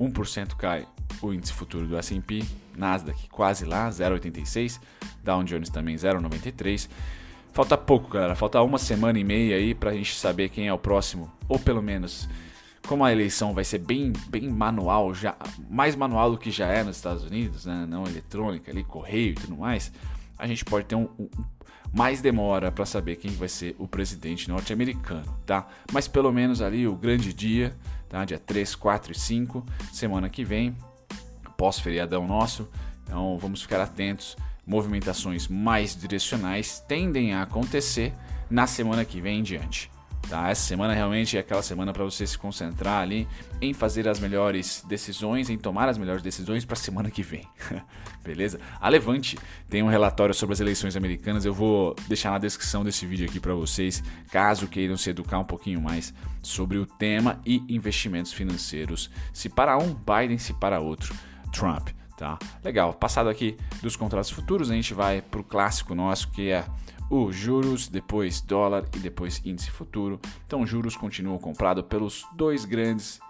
1% 0.00 0.56
cai 0.56 0.86
o 1.20 1.32
índice 1.32 1.52
futuro 1.52 1.86
do 1.86 1.96
S&P, 1.96 2.44
Nasdaq 2.76 3.28
quase 3.28 3.64
lá, 3.64 3.88
0,86, 3.88 4.80
Dow 5.22 5.42
Jones 5.44 5.70
também 5.70 5.94
0,93. 5.94 6.88
Falta 7.52 7.76
pouco, 7.76 8.08
galera, 8.08 8.34
falta 8.34 8.62
uma 8.62 8.78
semana 8.78 9.18
e 9.18 9.24
meia 9.24 9.56
aí 9.56 9.74
para 9.74 9.90
a 9.90 9.94
gente 9.94 10.14
saber 10.14 10.48
quem 10.48 10.68
é 10.68 10.72
o 10.72 10.78
próximo, 10.78 11.30
ou 11.48 11.58
pelo 11.58 11.82
menos 11.82 12.28
como 12.86 13.04
a 13.04 13.12
eleição 13.12 13.54
vai 13.54 13.64
ser 13.64 13.78
bem, 13.78 14.12
bem 14.28 14.48
manual, 14.48 15.14
já 15.14 15.36
mais 15.70 15.94
manual 15.94 16.32
do 16.32 16.38
que 16.38 16.50
já 16.50 16.66
é 16.66 16.82
nos 16.82 16.96
Estados 16.96 17.22
Unidos, 17.22 17.66
né? 17.66 17.86
não 17.88 18.04
eletrônica, 18.06 18.70
ali, 18.70 18.82
correio 18.82 19.32
e 19.32 19.34
tudo 19.34 19.56
mais, 19.56 19.92
a 20.38 20.46
gente 20.46 20.64
pode 20.64 20.86
ter 20.86 20.94
um, 20.94 21.08
um 21.18 21.28
mais 21.92 22.22
demora 22.22 22.72
para 22.72 22.86
saber 22.86 23.16
quem 23.16 23.30
vai 23.32 23.48
ser 23.48 23.76
o 23.78 23.86
presidente 23.86 24.48
norte-americano, 24.48 25.38
tá? 25.44 25.66
Mas 25.92 26.08
pelo 26.08 26.32
menos 26.32 26.62
ali 26.62 26.88
o 26.88 26.96
grande 26.96 27.32
dia, 27.32 27.76
tá? 28.08 28.24
Dia 28.24 28.38
3, 28.38 28.74
4 28.74 29.12
e 29.12 29.14
5, 29.14 29.64
semana 29.92 30.28
que 30.30 30.42
vem, 30.42 30.74
pós-feriadão 31.56 32.26
nosso. 32.26 32.68
Então 33.04 33.36
vamos 33.36 33.62
ficar 33.62 33.80
atentos. 33.80 34.36
Movimentações 34.66 35.48
mais 35.48 35.94
direcionais 35.94 36.80
tendem 36.80 37.34
a 37.34 37.42
acontecer 37.42 38.14
na 38.48 38.66
semana 38.66 39.04
que 39.04 39.20
vem 39.20 39.40
em 39.40 39.42
diante. 39.42 39.90
Tá? 40.32 40.48
Essa 40.48 40.62
semana 40.62 40.94
realmente 40.94 41.36
é 41.36 41.40
aquela 41.40 41.60
semana 41.60 41.92
para 41.92 42.04
você 42.04 42.26
se 42.26 42.38
concentrar 42.38 43.02
ali 43.02 43.28
em 43.60 43.74
fazer 43.74 44.08
as 44.08 44.18
melhores 44.18 44.82
decisões, 44.88 45.50
em 45.50 45.58
tomar 45.58 45.90
as 45.90 45.98
melhores 45.98 46.22
decisões 46.22 46.64
para 46.64 46.72
a 46.72 46.78
semana 46.78 47.10
que 47.10 47.22
vem. 47.22 47.46
Beleza? 48.24 48.58
A 48.80 48.88
Levante 48.88 49.38
tem 49.68 49.82
um 49.82 49.88
relatório 49.88 50.34
sobre 50.34 50.54
as 50.54 50.60
eleições 50.60 50.96
americanas. 50.96 51.44
Eu 51.44 51.52
vou 51.52 51.94
deixar 52.08 52.30
na 52.30 52.38
descrição 52.38 52.82
desse 52.82 53.04
vídeo 53.04 53.28
aqui 53.28 53.38
para 53.38 53.52
vocês, 53.52 54.02
caso 54.30 54.68
queiram 54.68 54.96
se 54.96 55.10
educar 55.10 55.38
um 55.38 55.44
pouquinho 55.44 55.82
mais 55.82 56.14
sobre 56.42 56.78
o 56.78 56.86
tema 56.86 57.38
e 57.44 57.62
investimentos 57.68 58.32
financeiros. 58.32 59.10
Se 59.34 59.50
para 59.50 59.76
um, 59.76 59.92
Biden, 59.94 60.38
se 60.38 60.54
para 60.54 60.80
outro, 60.80 61.14
Trump. 61.52 61.90
Tá? 62.16 62.38
Legal. 62.64 62.94
Passado 62.94 63.28
aqui 63.28 63.58
dos 63.82 63.96
contratos 63.96 64.30
futuros, 64.30 64.70
a 64.70 64.74
gente 64.74 64.94
vai 64.94 65.20
para 65.20 65.40
o 65.40 65.44
clássico 65.44 65.94
nosso 65.94 66.30
que 66.30 66.50
é 66.50 66.64
o 67.12 67.31
juros, 67.31 67.88
depois 67.88 68.40
dólar 68.40 68.87
e 68.97 68.99
depois 68.99 69.42
índice 69.45 69.71
futuro. 69.71 70.19
Então, 70.47 70.66
juros 70.66 70.97
continuam 70.97 71.37
comprado 71.37 71.85
pelos 71.85 72.26
dois 72.35 72.64
grandes 72.64 73.21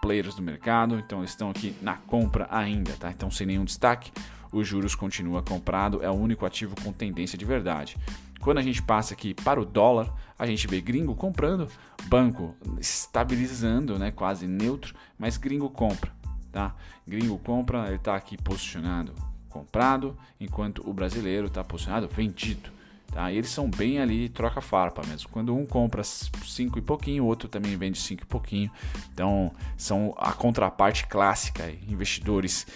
players 0.00 0.34
do 0.34 0.42
mercado, 0.42 0.98
então 0.98 1.20
eles 1.20 1.30
estão 1.30 1.48
aqui 1.48 1.72
na 1.80 1.94
compra 1.94 2.48
ainda, 2.50 2.90
tá? 2.94 3.12
Então, 3.12 3.30
sem 3.30 3.46
nenhum 3.46 3.64
destaque, 3.64 4.10
os 4.52 4.66
juros 4.66 4.96
continua 4.96 5.40
comprado, 5.40 6.02
é 6.02 6.10
o 6.10 6.14
único 6.14 6.44
ativo 6.44 6.74
com 6.82 6.92
tendência 6.92 7.38
de 7.38 7.44
verdade. 7.44 7.96
Quando 8.40 8.58
a 8.58 8.62
gente 8.62 8.82
passa 8.82 9.14
aqui 9.14 9.34
para 9.34 9.60
o 9.60 9.64
dólar, 9.64 10.12
a 10.36 10.44
gente 10.44 10.66
vê 10.66 10.80
gringo 10.80 11.14
comprando, 11.14 11.68
banco 12.06 12.56
estabilizando, 12.80 14.00
né, 14.00 14.10
quase 14.10 14.48
neutro, 14.48 14.96
mas 15.16 15.36
gringo 15.36 15.70
compra, 15.70 16.12
tá? 16.50 16.74
Gringo 17.06 17.38
compra, 17.38 17.86
ele 17.86 17.94
está 17.94 18.16
aqui 18.16 18.36
posicionado 18.36 19.14
comprado, 19.48 20.16
enquanto 20.40 20.82
o 20.88 20.92
brasileiro 20.92 21.46
está 21.46 21.62
posicionado 21.62 22.08
vendido. 22.08 22.81
Tá? 23.12 23.30
E 23.30 23.36
eles 23.36 23.50
são 23.50 23.68
bem 23.68 23.98
ali 23.98 24.30
troca 24.30 24.62
farpa 24.62 25.02
mesmo. 25.06 25.28
Quando 25.30 25.54
um 25.54 25.66
compra 25.66 26.02
5 26.02 26.78
e 26.78 26.82
pouquinho, 26.82 27.24
o 27.24 27.26
outro 27.26 27.46
também 27.46 27.76
vende 27.76 27.98
5 27.98 28.22
e 28.22 28.26
pouquinho. 28.26 28.70
Então 29.12 29.52
são 29.76 30.14
a 30.16 30.32
contraparte 30.32 31.06
clássica, 31.06 31.70
investidores 31.86 32.66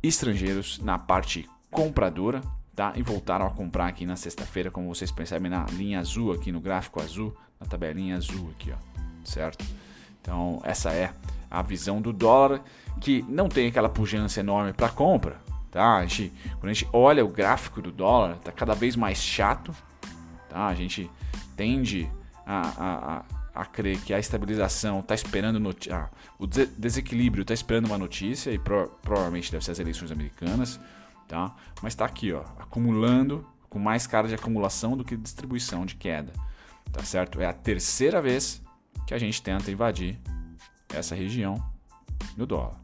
estrangeiros 0.00 0.78
na 0.78 0.96
parte 0.96 1.48
compradora, 1.70 2.40
tá? 2.74 2.92
E 2.94 3.02
voltaram 3.02 3.46
a 3.46 3.50
comprar 3.50 3.88
aqui 3.88 4.06
na 4.06 4.14
sexta-feira, 4.14 4.70
como 4.70 4.94
vocês 4.94 5.10
percebem 5.10 5.50
na 5.50 5.64
linha 5.72 5.98
azul 5.98 6.32
aqui 6.32 6.52
no 6.52 6.60
gráfico 6.60 7.02
azul, 7.02 7.36
na 7.58 7.66
tabelinha 7.66 8.16
azul 8.16 8.48
aqui, 8.50 8.72
ó, 8.72 8.76
certo? 9.24 9.64
Então 10.20 10.60
essa 10.64 10.92
é 10.92 11.12
a 11.50 11.62
visão 11.62 12.00
do 12.00 12.12
dólar 12.12 12.62
que 13.00 13.22
não 13.28 13.48
tem 13.48 13.66
aquela 13.66 13.88
pujança 13.88 14.38
enorme 14.38 14.72
para 14.72 14.88
compra, 14.88 15.40
Tá? 15.72 15.96
A 15.96 16.06
gente, 16.06 16.32
quando 16.60 16.70
a 16.70 16.72
gente 16.74 16.88
olha 16.92 17.24
o 17.24 17.28
gráfico 17.28 17.80
do 17.80 17.90
dólar, 17.90 18.36
está 18.36 18.52
cada 18.52 18.74
vez 18.74 18.94
mais 18.94 19.18
chato. 19.18 19.74
Tá? 20.48 20.66
A 20.66 20.74
gente 20.74 21.10
tende 21.56 22.08
a, 22.46 23.24
a, 23.54 23.62
a 23.62 23.64
crer 23.64 23.98
que 24.00 24.12
a 24.12 24.18
estabilização 24.18 25.00
está 25.00 25.14
esperando 25.14 25.74
ah, 25.90 26.10
o 26.38 26.46
desequilíbrio 26.46 27.40
está 27.40 27.54
esperando 27.54 27.86
uma 27.86 27.96
notícia 27.96 28.50
e 28.50 28.58
pro, 28.58 28.88
provavelmente 29.00 29.50
deve 29.50 29.64
ser 29.64 29.72
as 29.72 29.78
eleições 29.78 30.12
americanas, 30.12 30.78
tá? 31.26 31.54
Mas 31.82 31.92
está 31.92 32.04
aqui, 32.04 32.32
ó, 32.32 32.42
acumulando 32.58 33.46
com 33.70 33.78
mais 33.78 34.06
cara 34.06 34.28
de 34.28 34.34
acumulação 34.34 34.96
do 34.96 35.04
que 35.04 35.16
distribuição 35.16 35.86
de 35.86 35.96
queda, 35.96 36.32
tá 36.92 37.02
certo? 37.02 37.40
É 37.40 37.46
a 37.46 37.52
terceira 37.52 38.20
vez 38.20 38.62
que 39.06 39.14
a 39.14 39.18
gente 39.18 39.40
tenta 39.42 39.70
invadir 39.70 40.18
essa 40.92 41.14
região 41.14 41.62
no 42.36 42.46
dólar. 42.46 42.81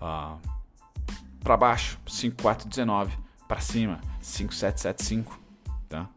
Ah, 0.00 0.36
para 1.40 1.56
baixo, 1.56 1.98
5419. 2.06 3.16
Para 3.46 3.60
cima, 3.60 4.00
5775. 4.20 5.38
Tá? 5.88 6.08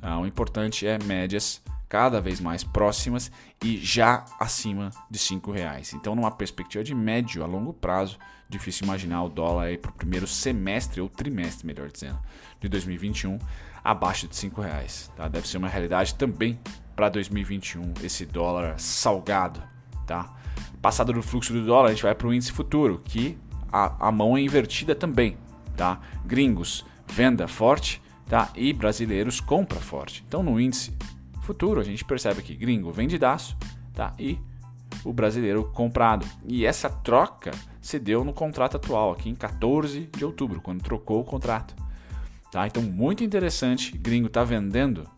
Ah, 0.00 0.18
o 0.18 0.26
importante 0.26 0.86
é 0.86 0.98
médias 0.98 1.62
cada 1.88 2.20
vez 2.20 2.40
mais 2.40 2.62
próximas 2.62 3.30
e 3.64 3.78
já 3.78 4.24
acima 4.38 4.90
de 5.10 5.18
cinco 5.18 5.50
reais. 5.50 5.94
Então, 5.94 6.14
numa 6.14 6.30
perspectiva 6.30 6.84
de 6.84 6.94
médio 6.94 7.42
a 7.42 7.46
longo 7.46 7.72
prazo, 7.72 8.18
difícil 8.48 8.84
imaginar 8.84 9.22
o 9.24 9.28
dólar 9.28 9.76
para 9.78 9.90
o 9.90 9.94
primeiro 9.94 10.26
semestre 10.26 11.00
ou 11.00 11.08
trimestre, 11.08 11.66
melhor 11.66 11.90
dizendo, 11.90 12.18
de 12.60 12.68
2021 12.68 13.38
abaixo 13.82 14.28
de 14.28 14.36
cinco 14.36 14.60
reais. 14.60 15.10
Tá? 15.16 15.28
Deve 15.28 15.48
ser 15.48 15.56
uma 15.56 15.68
realidade 15.68 16.14
também 16.14 16.58
para 16.94 17.08
2021 17.08 17.94
esse 18.02 18.26
dólar 18.26 18.78
salgado, 18.78 19.62
tá? 20.06 20.34
Passado 20.80 21.12
do 21.12 21.22
fluxo 21.22 21.52
do 21.52 21.64
dólar, 21.64 21.88
a 21.88 21.92
gente 21.92 22.02
vai 22.02 22.14
para 22.14 22.28
o 22.28 22.34
índice 22.34 22.52
futuro, 22.52 23.00
que 23.04 23.36
a, 23.72 24.08
a 24.08 24.12
mão 24.12 24.36
é 24.36 24.40
invertida 24.40 24.94
também, 24.94 25.36
tá? 25.76 26.00
Gringos, 26.24 26.84
venda 27.06 27.48
forte, 27.48 28.00
tá? 28.26 28.50
E 28.54 28.72
brasileiros, 28.72 29.40
compra 29.40 29.80
forte. 29.80 30.24
Então, 30.26 30.42
no 30.42 30.60
índice 30.60 30.96
futuro, 31.42 31.80
a 31.80 31.84
gente 31.84 32.04
percebe 32.04 32.42
que 32.42 32.54
gringo 32.54 32.92
vendidaço, 32.92 33.56
tá? 33.94 34.12
E 34.18 34.38
o 35.04 35.12
brasileiro 35.12 35.64
comprado. 35.64 36.26
E 36.46 36.64
essa 36.64 36.88
troca 36.88 37.50
se 37.80 37.98
deu 37.98 38.24
no 38.24 38.32
contrato 38.32 38.76
atual, 38.76 39.12
aqui 39.12 39.28
em 39.28 39.34
14 39.34 40.08
de 40.16 40.24
outubro, 40.24 40.60
quando 40.60 40.82
trocou 40.82 41.20
o 41.20 41.24
contrato. 41.24 41.74
Tá? 42.50 42.66
Então, 42.66 42.82
muito 42.82 43.22
interessante, 43.24 43.96
gringo 43.96 44.26
está 44.26 44.44
vendendo, 44.44 45.08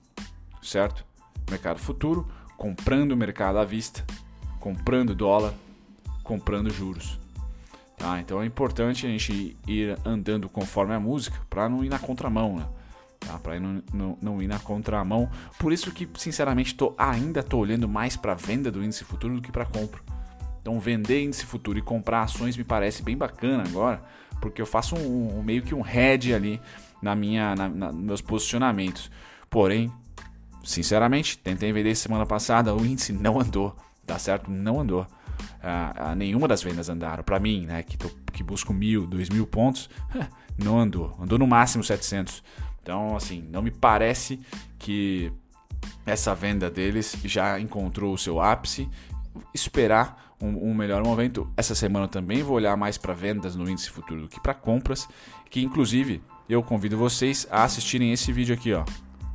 certo? 0.63 1.05
Mercado 1.49 1.79
futuro, 1.79 2.29
comprando 2.57 3.13
o 3.13 3.17
mercado 3.17 3.59
à 3.59 3.65
vista, 3.65 4.05
comprando 4.61 5.15
dólar, 5.15 5.55
comprando 6.23 6.71
juros. 6.71 7.19
Tá? 7.97 8.21
Então 8.21 8.41
é 8.43 8.47
importante 8.47 9.07
a 9.07 9.11
gente 9.11 9.57
ir 9.67 9.99
andando 10.05 10.49
conforme 10.49 10.95
a 10.95 11.01
música 11.01 11.39
para 11.51 11.69
não 11.69 11.85
ir 11.85 11.89
na 11.89 11.99
contramão, 11.99 12.57
né? 12.57 12.67
Tá? 13.19 13.39
Para 13.39 13.59
não, 13.59 13.83
não, 13.93 14.19
não, 14.23 14.43
ir 14.43 14.47
na 14.47 14.59
contramão. 14.59 15.29
Por 15.59 15.73
isso 15.73 15.91
que, 15.91 16.09
sinceramente, 16.17 16.75
tô, 16.75 16.95
ainda 16.97 17.41
estou 17.41 17.61
olhando 17.61 17.89
mais 17.89 18.17
para 18.17 18.35
venda 18.35 18.71
do 18.71 18.83
índice 18.83 19.05
futuro 19.05 19.37
do 19.37 19.43
que 19.43 19.53
para 19.53 19.67
compra. 19.67 20.01
Então 20.63 20.79
vender 20.79 21.23
índice 21.23 21.45
futuro 21.45 21.79
e 21.79 21.83
comprar 21.83 22.23
ações 22.23 22.57
me 22.57 22.65
parece 22.65 23.03
bem 23.03 23.17
bacana 23.17 23.65
agora, 23.67 24.03
porque 24.41 24.61
eu 24.61 24.67
faço 24.67 24.95
um, 24.97 25.39
um 25.39 25.43
meio 25.43 25.63
que 25.63 25.75
um 25.75 25.83
head 25.83 26.33
ali 26.33 26.61
na 27.03 27.15
minha, 27.15 27.55
na, 27.55 27.69
na, 27.69 27.93
nos 27.93 28.03
meus 28.03 28.21
posicionamentos. 28.23 29.11
Porém, 29.51 29.93
sinceramente, 30.65 31.37
tentei 31.37 31.73
vender 31.73 31.95
semana 31.95 32.25
passada, 32.25 32.75
o 32.75 32.85
índice 32.85 33.13
não 33.13 33.39
andou 33.39 33.77
tá 34.11 34.19
certo? 34.19 34.51
Não 34.51 34.81
andou. 34.81 35.07
Ah, 35.63 36.15
nenhuma 36.17 36.49
das 36.49 36.65
vendas 36.65 36.89
andaram. 36.89 37.23
Para 37.23 37.39
mim, 37.39 37.65
né, 37.65 37.85
que, 37.85 37.97
tô, 37.97 38.11
que 38.33 38.43
busco 38.43 38.73
mil, 38.73 39.07
dois 39.07 39.29
mil 39.29 39.47
pontos, 39.47 39.89
não 40.59 40.81
andou. 40.81 41.17
Andou 41.21 41.39
no 41.39 41.47
máximo 41.47 41.85
700. 41.85 42.43
Então, 42.83 43.15
assim, 43.15 43.41
não 43.53 43.63
me 43.63 43.71
parece 43.71 44.41
que 44.81 45.33
essa 46.05 46.35
venda 46.35 46.69
deles 46.69 47.17
já 47.25 47.61
encontrou 47.61 48.13
o 48.13 48.19
seu 48.19 48.41
ápice. 48.41 48.89
Esperar 49.55 50.35
um, 50.43 50.71
um 50.71 50.75
melhor 50.75 51.05
momento. 51.05 51.49
Essa 51.57 51.77
semana 51.77 52.09
também 52.09 52.43
vou 52.43 52.57
olhar 52.57 52.77
mais 52.77 52.99
para 52.99 53.15
vendas 53.15 53.55
no 53.55 53.71
índice 53.71 53.91
futuro 53.91 54.23
do 54.23 54.29
que 54.29 54.41
para 54.41 54.55
compras. 54.55 55.09
Que 55.49 55.63
inclusive 55.63 56.21
eu 56.49 56.65
convido 56.65 56.99
vocês 56.99 57.47
a 57.49 57.63
assistirem 57.63 58.13
esse 58.13 58.33
vídeo 58.33 58.57
aqui, 58.57 58.73
ó, 58.73 58.85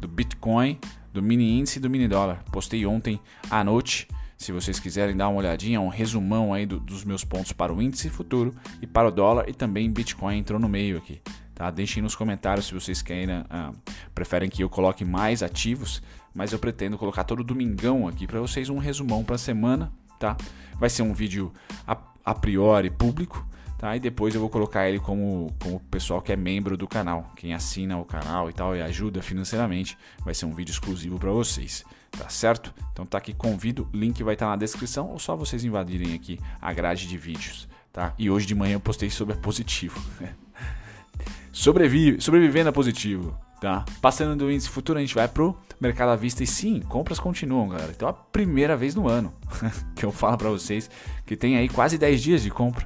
do 0.02 0.08
Bitcoin, 0.08 0.78
do 1.14 1.24
mini 1.24 1.58
índice 1.58 1.80
e 1.80 1.82
do 1.82 1.90
mini 1.90 2.10
dólar. 2.10 2.44
Postei 2.52 2.86
ontem 2.86 3.22
à 3.50 3.64
noite 3.64 4.06
se 4.38 4.52
vocês 4.52 4.80
quiserem 4.80 5.16
dar 5.16 5.30
uma 5.30 5.40
olhadinha, 5.40 5.80
um 5.80 5.88
resumão 5.88 6.54
aí 6.54 6.66
do, 6.66 6.80
dos 6.80 7.04
meus 7.04 7.24
pontos 7.24 7.54
para 7.54 7.74
o 7.74 7.82
índice 7.82 8.10
futuro 8.10 8.54
e 8.82 8.88
para 8.88 9.08
o 9.08 9.12
dólar 9.12 9.46
e 9.48 9.54
também 9.54 9.90
Bitcoin 9.90 10.38
entrou 10.38 10.60
no 10.60 10.68
meio 10.68 10.98
aqui. 10.98 11.22
Tá? 11.54 11.72
Deixem 11.72 12.04
nos 12.04 12.16
comentários 12.16 12.68
se 12.68 12.74
vocês 12.74 13.02
querem, 13.02 13.40
uh, 13.40 13.74
preferem 14.14 14.50
que 14.50 14.62
eu 14.62 14.70
coloque 14.70 15.06
mais 15.06 15.42
ativos, 15.42 16.04
mas 16.34 16.52
eu 16.52 16.60
pretendo 16.60 16.98
colocar 16.98 17.24
todo 17.24 17.44
domingão 17.44 18.08
aqui 18.08 18.28
para 18.28 18.42
vocês 18.42 18.70
um 18.70 18.78
resumão 18.78 19.24
para 19.24 19.36
a 19.36 19.40
semana. 19.40 19.92
Tá? 20.20 20.36
Vai 20.78 20.90
ser 20.90 21.04
um 21.04 21.14
vídeo 21.14 21.54
a, 21.88 21.98
a 22.26 22.36
priori 22.36 22.90
público, 22.90 23.48
tá? 23.78 23.96
E 23.96 24.00
depois 24.02 24.36
eu 24.36 24.42
vou 24.42 24.50
colocar 24.50 24.88
ele 24.88 25.00
como, 25.00 25.54
como 25.62 25.80
pessoal 25.80 26.22
que 26.22 26.34
é 26.34 26.36
membro 26.36 26.76
do 26.76 26.88
canal, 26.88 27.32
quem 27.38 27.54
assina 27.54 27.98
o 27.98 28.04
canal 28.04 28.50
e 28.50 28.54
tal 28.54 28.76
e 28.76 28.82
ajuda 28.82 29.22
financeiramente, 29.22 29.98
vai 30.26 30.34
ser 30.34 30.46
um 30.46 30.54
vídeo 30.54 30.72
exclusivo 30.72 31.18
para 31.18 31.32
vocês 31.32 31.86
tá 32.18 32.30
certo? 32.30 32.74
Então 32.92 33.06
tá 33.06 33.18
aqui, 33.18 33.34
convido, 33.34 33.88
link 33.94 34.24
vai 34.24 34.36
estar 34.36 34.46
tá 34.46 34.52
na 34.52 34.56
descrição 34.56 35.10
ou 35.10 35.20
só 35.20 35.36
vocês 35.36 35.64
invadirem 35.64 36.14
aqui 36.14 36.40
a 36.62 36.72
grade 36.74 37.08
de 37.08 37.18
vídeos, 37.18 37.68
tá? 37.92 38.14
E 38.18 38.30
hoje 38.30 38.46
de 38.46 38.56
manhã 38.56 38.74
eu 38.74 38.80
postei 38.80 39.10
sobre 39.10 39.34
a 39.34 39.38
positivo. 39.38 40.00
Sobrevive, 41.56 42.20
sobrevivendo 42.20 42.70
a 42.70 42.74
positivo. 42.74 43.34
Tá? 43.62 43.86
Passando 44.02 44.36
do 44.36 44.52
índice 44.52 44.70
futuro, 44.70 45.00
a 45.00 45.02
gente 45.02 45.16
vai 45.16 45.28
pro 45.28 45.58
mercado 45.80 46.10
à 46.10 46.16
vista 46.16 46.44
e 46.44 46.48
sim, 46.48 46.82
compras 46.82 47.18
continuam, 47.18 47.70
galera. 47.70 47.94
Então, 47.96 48.10
é 48.10 48.12
a 48.12 48.14
primeira 48.14 48.76
vez 48.76 48.94
no 48.94 49.08
ano 49.08 49.34
que 49.96 50.06
eu 50.06 50.12
falo 50.12 50.38
para 50.38 50.50
vocês 50.50 50.90
que 51.26 51.38
tem 51.38 51.56
aí 51.56 51.70
quase 51.70 51.98
10 51.98 52.22
dias 52.22 52.44
de 52.44 52.52
compra. 52.52 52.86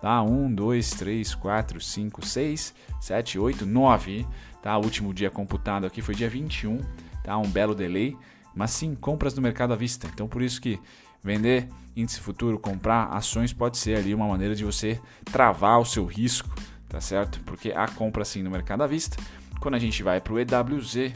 Tá? 0.00 0.22
1, 0.22 0.54
2, 0.54 0.90
3, 0.90 1.34
4, 1.34 1.80
5, 1.80 2.26
6, 2.26 2.74
7, 3.00 3.38
8, 3.38 3.66
9. 3.66 4.26
Tá? 4.62 4.78
O 4.78 4.82
último 4.82 5.12
dia 5.12 5.30
computado 5.30 5.86
aqui 5.86 6.00
foi 6.00 6.14
dia 6.14 6.28
21. 6.28 6.80
Tá? 7.22 7.36
Um 7.36 7.48
belo 7.48 7.74
delay. 7.74 8.16
Mas 8.56 8.70
sim, 8.70 8.94
compras 8.94 9.34
no 9.34 9.42
mercado 9.42 9.74
à 9.74 9.76
vista. 9.76 10.08
Então, 10.12 10.26
por 10.26 10.40
isso 10.40 10.62
que 10.62 10.80
vender 11.22 11.68
índice 11.94 12.18
futuro, 12.18 12.58
comprar 12.58 13.08
ações 13.08 13.52
pode 13.52 13.76
ser 13.76 13.98
ali 13.98 14.14
uma 14.14 14.26
maneira 14.26 14.54
de 14.54 14.64
você 14.64 14.98
travar 15.26 15.78
o 15.78 15.84
seu 15.84 16.06
risco, 16.06 16.48
tá 16.88 16.98
certo? 16.98 17.38
Porque 17.44 17.70
a 17.72 17.86
compra 17.86 18.24
sim 18.24 18.42
no 18.42 18.50
mercado 18.50 18.82
à 18.82 18.86
vista. 18.86 19.18
Quando 19.60 19.74
a 19.74 19.78
gente 19.78 20.02
vai 20.02 20.22
para 20.22 20.32
o 20.32 20.38
EWZ, 20.38 21.12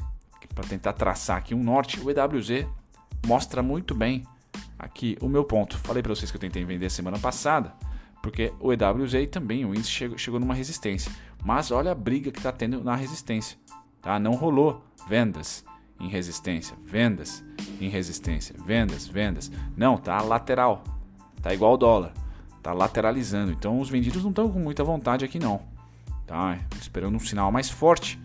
para 0.54 0.64
tentar 0.68 0.92
traçar 0.92 1.38
aqui 1.38 1.54
um 1.54 1.62
norte, 1.62 1.99
o 2.00 2.11
EWZ 2.11 2.66
mostra 3.26 3.62
muito 3.62 3.94
bem 3.94 4.26
aqui 4.78 5.16
o 5.23 5.28
meu 5.28 5.44
ponto. 5.44 5.78
Falei 5.78 6.02
para 6.02 6.14
vocês 6.14 6.30
que 6.30 6.37
eu 6.37 6.40
tentei 6.40 6.62
vender 6.62 6.90
semana 6.90 7.18
passada, 7.18 7.73
porque 8.23 8.52
o 8.61 8.70
EWZ 8.70 9.28
também, 9.30 9.64
o 9.64 9.70
índice 9.70 9.90
chegou, 9.90 10.18
chegou 10.18 10.38
numa 10.38 10.54
resistência. 10.54 11.11
Mas 11.42 11.70
olha 11.70 11.92
a 11.92 11.94
briga 11.94 12.30
que 12.30 12.38
está 12.38 12.52
tendo 12.52 12.85
na 12.85 12.94
resistência. 12.94 13.56
Tá? 14.02 14.18
Não 14.18 14.32
rolou 14.32 14.85
vendas 15.09 15.64
em 16.00 16.09
resistência, 16.09 16.76
vendas 16.85 17.45
em 17.80 17.88
resistência, 17.88 18.54
vendas, 18.64 19.07
vendas. 19.07 19.50
Não, 19.76 19.97
tá 19.97 20.21
lateral. 20.21 20.83
Tá 21.42 21.52
igual 21.54 21.76
dólar. 21.76 22.12
Tá 22.62 22.73
lateralizando. 22.73 23.52
Então 23.52 23.80
os 23.80 23.88
vendidos 23.88 24.23
não 24.23 24.30
estão 24.30 24.50
com 24.50 24.59
muita 24.59 24.85
vontade 24.85 25.25
aqui 25.25 25.38
não. 25.38 25.62
Tá? 26.26 26.59
Esperando 26.80 27.16
um 27.16 27.21
sinal 27.21 27.50
mais 27.50 27.71
forte 27.71 28.19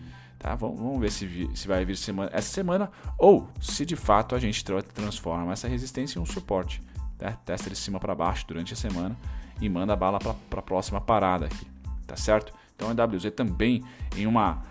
Tá? 0.46 0.54
Vamos, 0.54 1.00
ver 1.00 1.12
se, 1.12 1.50
se 1.56 1.68
vai 1.68 1.84
vir 1.84 1.98
semana, 1.98 2.30
essa 2.32 2.48
semana 2.48 2.92
ou 3.18 3.50
se 3.60 3.84
de 3.84 3.96
fato 3.96 4.36
a 4.36 4.40
gente 4.40 4.64
transforma 4.64 5.52
essa 5.52 5.68
resistência 5.68 6.20
em 6.20 6.22
um 6.22 6.26
suporte. 6.26 6.84
Tá? 7.18 7.32
Testa 7.32 7.68
de 7.68 7.76
cima 7.76 8.00
para 8.00 8.14
baixo 8.14 8.46
durante 8.48 8.72
a 8.72 8.76
semana 8.76 9.18
e 9.60 9.68
manda 9.68 9.94
a 9.94 9.96
bala 9.96 10.20
para 10.20 10.60
a 10.60 10.62
próxima 10.62 11.02
parada 11.02 11.48
aqui. 11.48 11.66
Tá 12.06 12.16
certo? 12.16 12.54
Então 12.76 12.90
a 12.90 13.06
WZ 13.06 13.32
também 13.36 13.84
em 14.16 14.28
uma 14.28 14.62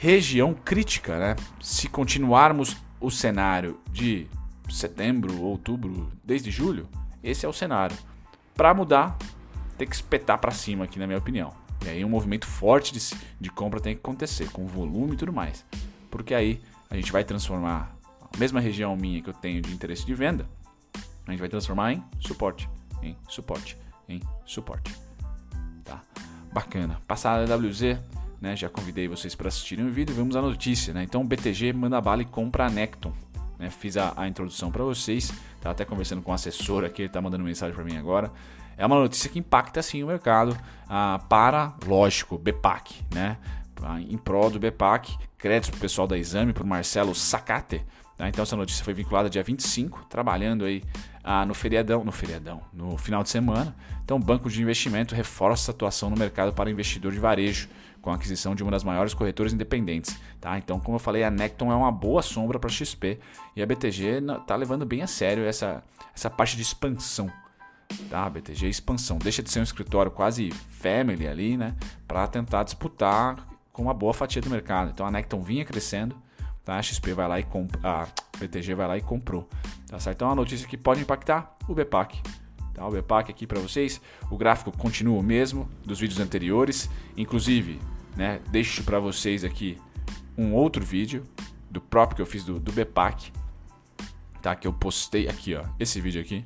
região 0.00 0.54
crítica, 0.54 1.18
né? 1.18 1.36
Se 1.60 1.86
continuarmos 1.86 2.74
o 2.98 3.10
cenário 3.10 3.78
de 3.92 4.26
setembro, 4.70 5.42
outubro, 5.42 6.10
desde 6.24 6.50
julho, 6.50 6.88
esse 7.22 7.44
é 7.44 7.48
o 7.48 7.52
cenário. 7.52 7.94
Para 8.54 8.72
mudar, 8.72 9.18
tem 9.76 9.86
que 9.86 9.94
espetar 9.94 10.38
para 10.38 10.52
cima 10.52 10.84
aqui, 10.84 10.98
na 10.98 11.06
minha 11.06 11.18
opinião. 11.18 11.52
E 11.84 11.88
aí 11.90 12.02
um 12.02 12.08
movimento 12.08 12.46
forte 12.46 12.94
de, 12.94 13.14
de 13.38 13.50
compra 13.50 13.78
tem 13.78 13.94
que 13.94 14.00
acontecer, 14.00 14.50
com 14.50 14.66
volume 14.66 15.12
e 15.12 15.16
tudo 15.18 15.34
mais. 15.34 15.66
Porque 16.10 16.34
aí 16.34 16.62
a 16.88 16.96
gente 16.96 17.12
vai 17.12 17.22
transformar 17.22 17.94
a 18.22 18.38
mesma 18.38 18.58
região 18.58 18.96
minha 18.96 19.20
que 19.20 19.28
eu 19.28 19.34
tenho 19.34 19.60
de 19.60 19.70
interesse 19.70 20.06
de 20.06 20.14
venda, 20.14 20.48
a 21.26 21.30
gente 21.30 21.40
vai 21.40 21.48
transformar 21.50 21.92
em 21.92 22.02
suporte, 22.18 22.70
em 23.02 23.14
suporte, 23.28 23.76
em 24.08 24.22
suporte. 24.46 24.96
Tá? 25.84 26.00
Bacana. 26.50 27.02
Passada 27.06 27.52
a 27.52 27.56
WZ, 27.56 27.98
né, 28.40 28.56
já 28.56 28.68
convidei 28.68 29.06
vocês 29.06 29.34
para 29.34 29.48
assistirem 29.48 29.86
o 29.86 29.90
vídeo, 29.90 30.14
vamos 30.14 30.36
à 30.36 30.42
notícia. 30.42 30.94
Né? 30.94 31.02
Então 31.02 31.26
BTG 31.26 31.72
manda 31.72 32.00
bala 32.00 32.22
e 32.22 32.24
compra 32.24 32.66
a 32.66 32.70
Necton. 32.70 33.12
Né? 33.58 33.68
Fiz 33.70 33.96
a, 33.96 34.14
a 34.16 34.26
introdução 34.26 34.70
para 34.70 34.82
vocês, 34.82 35.32
estava 35.56 35.72
até 35.72 35.84
conversando 35.84 36.22
com 36.22 36.30
o 36.30 36.34
assessor 36.34 36.84
aqui, 36.84 37.02
ele 37.02 37.08
está 37.08 37.20
mandando 37.20 37.44
mensagem 37.44 37.74
para 37.74 37.84
mim 37.84 37.96
agora 37.96 38.32
é 38.80 38.86
uma 38.86 38.98
notícia 38.98 39.28
que 39.28 39.38
impacta 39.38 39.82
sim 39.82 40.02
o 40.02 40.06
mercado 40.06 40.56
ah, 40.88 41.20
para, 41.28 41.74
lógico, 41.86 42.38
BPAC, 42.38 43.04
né? 43.12 43.36
Em 44.08 44.16
prol 44.16 44.50
do 44.50 44.58
BPAC, 44.58 45.18
créditos 45.36 45.68
para 45.68 45.76
o 45.76 45.80
pessoal 45.80 46.06
da 46.06 46.16
Exame, 46.16 46.54
para 46.54 46.64
o 46.64 46.66
Marcelo 46.66 47.14
Sacate. 47.14 47.84
Tá? 48.16 48.26
Então 48.26 48.42
essa 48.42 48.56
notícia 48.56 48.82
foi 48.82 48.94
vinculada 48.94 49.28
dia 49.28 49.42
25, 49.42 50.06
trabalhando 50.08 50.64
aí 50.64 50.82
ah, 51.22 51.44
no 51.44 51.52
feriadão, 51.52 52.02
no 52.02 52.10
feriadão, 52.10 52.62
no 52.72 52.96
final 52.96 53.22
de 53.22 53.28
semana. 53.28 53.76
Então 54.02 54.16
o 54.16 54.20
Banco 54.20 54.48
de 54.48 54.62
Investimento 54.62 55.14
reforça 55.14 55.70
a 55.70 55.74
atuação 55.74 56.08
no 56.08 56.16
mercado 56.16 56.54
para 56.54 56.70
investidor 56.70 57.12
de 57.12 57.18
varejo, 57.18 57.68
com 58.00 58.10
a 58.10 58.14
aquisição 58.14 58.54
de 58.54 58.62
uma 58.62 58.70
das 58.70 58.84
maiores 58.84 59.14
corretoras 59.14 59.52
independentes. 59.52 60.18
Tá? 60.40 60.58
Então, 60.58 60.80
como 60.80 60.96
eu 60.96 61.00
falei, 61.00 61.22
a 61.22 61.30
Necton 61.30 61.70
é 61.70 61.74
uma 61.74 61.92
boa 61.92 62.22
sombra 62.22 62.58
para 62.58 62.68
a 62.68 62.72
XP 62.72 63.18
e 63.54 63.62
a 63.62 63.66
BTG 63.66 64.22
está 64.40 64.56
levando 64.56 64.86
bem 64.86 65.02
a 65.02 65.06
sério 65.06 65.44
essa, 65.44 65.82
essa 66.14 66.30
parte 66.30 66.56
de 66.56 66.62
expansão 66.62 67.30
Tá, 68.08 68.28
BTG 68.28 68.68
expansão. 68.68 69.18
Deixa 69.18 69.42
de 69.42 69.50
ser 69.50 69.60
um 69.60 69.64
escritório 69.64 70.10
quase 70.10 70.50
family 70.50 71.26
ali, 71.26 71.56
né? 71.56 71.74
Para 72.06 72.26
tentar 72.26 72.62
disputar 72.62 73.36
com 73.72 73.82
uma 73.82 73.94
boa 73.94 74.14
fatia 74.14 74.40
do 74.40 74.50
mercado. 74.50 74.90
Então 74.90 75.06
a 75.06 75.10
Necton 75.10 75.42
vinha 75.42 75.64
crescendo, 75.64 76.16
tá? 76.64 76.76
A 76.76 76.82
XP 76.82 77.12
vai 77.12 77.28
lá 77.28 77.40
e 77.40 77.42
compra, 77.42 77.80
a 77.82 78.06
BTG 78.38 78.74
vai 78.74 78.86
lá 78.86 78.96
e 78.96 79.00
comprou. 79.00 79.48
Tá 79.88 79.98
certo? 79.98 80.16
Então 80.16 80.28
é 80.28 80.30
uma 80.30 80.36
notícia 80.36 80.68
que 80.68 80.76
pode 80.76 81.00
impactar 81.00 81.56
o 81.68 81.74
BPAC. 81.74 82.20
Tá? 82.74 82.86
O 82.86 82.90
BPAC 82.90 83.30
aqui 83.30 83.46
para 83.46 83.60
vocês. 83.60 84.00
O 84.30 84.36
gráfico 84.36 84.76
continua 84.76 85.18
o 85.18 85.22
mesmo 85.22 85.68
dos 85.84 86.00
vídeos 86.00 86.20
anteriores. 86.20 86.90
Inclusive, 87.16 87.78
né, 88.16 88.40
deixo 88.50 88.82
para 88.84 88.98
vocês 88.98 89.44
aqui 89.44 89.78
um 90.36 90.54
outro 90.54 90.84
vídeo 90.84 91.24
do 91.70 91.80
próprio 91.80 92.16
que 92.16 92.22
eu 92.22 92.26
fiz 92.26 92.44
do, 92.44 92.58
do 92.58 92.72
BPAC. 92.72 93.32
Tá? 94.42 94.56
Que 94.56 94.66
eu 94.66 94.72
postei 94.72 95.28
aqui, 95.28 95.54
ó. 95.54 95.64
Esse 95.78 96.00
vídeo 96.00 96.20
aqui. 96.20 96.44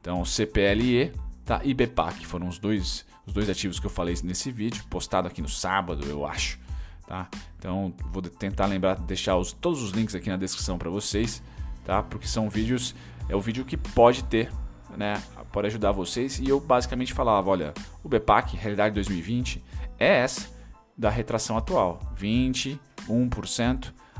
Então, 0.00 0.24
CPLE 0.24 1.12
tá, 1.44 1.60
e 1.62 1.74
BPAC 1.74 2.26
foram 2.26 2.48
os 2.48 2.58
dois, 2.58 3.06
os 3.26 3.32
dois 3.32 3.50
ativos 3.50 3.78
que 3.78 3.86
eu 3.86 3.90
falei 3.90 4.14
nesse 4.24 4.50
vídeo, 4.50 4.82
postado 4.88 5.28
aqui 5.28 5.42
no 5.42 5.48
sábado, 5.48 6.06
eu 6.06 6.26
acho. 6.26 6.58
Tá? 7.06 7.28
Então, 7.58 7.92
vou 8.10 8.22
tentar 8.22 8.66
lembrar 8.66 8.94
de 8.94 9.02
deixar 9.02 9.36
os, 9.36 9.52
todos 9.52 9.82
os 9.82 9.90
links 9.90 10.14
aqui 10.14 10.30
na 10.30 10.36
descrição 10.36 10.78
para 10.78 10.88
vocês, 10.88 11.42
tá? 11.84 12.02
porque 12.02 12.26
são 12.26 12.48
vídeos, 12.48 12.94
é 13.28 13.34
o 13.34 13.40
vídeo 13.40 13.64
que 13.64 13.76
pode 13.76 14.24
ter, 14.24 14.50
né? 14.96 15.22
pode 15.52 15.68
ajudar 15.68 15.92
vocês. 15.92 16.38
E 16.38 16.48
eu 16.48 16.60
basicamente 16.60 17.12
falava: 17.12 17.50
olha, 17.50 17.74
o 18.02 18.08
BPAC, 18.08 18.56
realidade 18.56 18.94
2020, 18.94 19.62
é 19.98 20.18
essa 20.18 20.48
da 20.96 21.08
retração 21.08 21.56
atual, 21.56 22.00
21% 22.18 22.78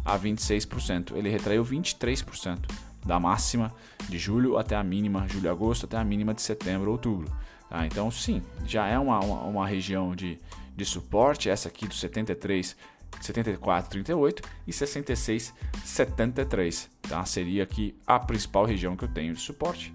a 0.05 0.19
26%. 0.19 1.15
Ele 1.15 1.29
retraiu 1.29 1.65
23% 1.65 2.59
da 3.05 3.19
máxima 3.19 3.73
de 4.09 4.19
julho 4.19 4.57
até 4.57 4.77
a 4.77 4.83
mínima, 4.83 5.27
julho 5.29 5.47
e 5.47 5.49
agosto, 5.49 5.87
até 5.87 5.97
a 5.97 6.05
mínima 6.05 6.35
de 6.35 6.43
setembro 6.43 6.91
outubro. 6.91 7.31
Tá? 7.69 7.87
Então, 7.87 8.11
sim, 8.11 8.43
já 8.67 8.87
é 8.87 8.99
uma, 8.99 9.21
uma, 9.21 9.43
uma, 9.43 9.67
região 9.67 10.15
de, 10.15 10.39
de 10.77 10.85
suporte, 10.85 11.49
essa 11.49 11.69
aqui 11.69 11.87
do 11.87 11.95
73, 11.95 12.77
74, 13.21 13.91
38 13.91 14.43
e 14.67 14.73
66, 14.73 15.55
73. 15.85 16.91
Tá? 17.03 17.25
Seria 17.25 17.63
aqui 17.63 17.95
a 18.07 18.19
principal 18.19 18.65
região 18.65 18.97
que 18.97 19.05
eu 19.05 19.09
tenho 19.09 19.35
de 19.35 19.41
suporte. 19.41 19.95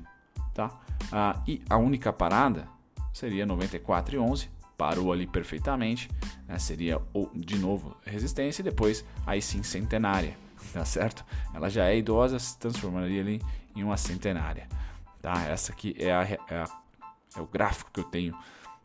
Tá? 0.55 0.71
Ah, 1.11 1.39
e 1.47 1.61
a 1.69 1.77
única 1.77 2.11
parada 2.11 2.67
seria 3.13 3.45
94 3.45 4.15
e 4.15 4.17
11, 4.17 4.49
parou 4.75 5.13
ali 5.13 5.27
perfeitamente, 5.27 6.09
né? 6.47 6.57
seria 6.57 6.99
de 7.35 7.59
novo 7.59 7.95
resistência 8.03 8.61
e 8.61 8.63
depois 8.63 9.05
aí 9.27 9.41
sim 9.41 9.61
centenária 9.61 10.35
tá 10.73 10.85
certo? 10.85 11.25
Ela 11.53 11.69
já 11.69 11.85
é 11.85 11.97
idosa, 11.97 12.37
se 12.39 12.57
transformaria 12.57 13.21
ali 13.21 13.41
em 13.75 13.83
uma 13.83 13.97
centenária, 13.97 14.67
tá? 15.21 15.43
Essa 15.43 15.71
aqui 15.71 15.95
é, 15.97 16.11
a, 16.11 16.21
é, 16.23 16.39
a, 16.49 16.65
é 17.37 17.41
o 17.41 17.45
gráfico 17.45 17.91
que 17.93 17.99
eu 17.99 18.03
tenho 18.03 18.37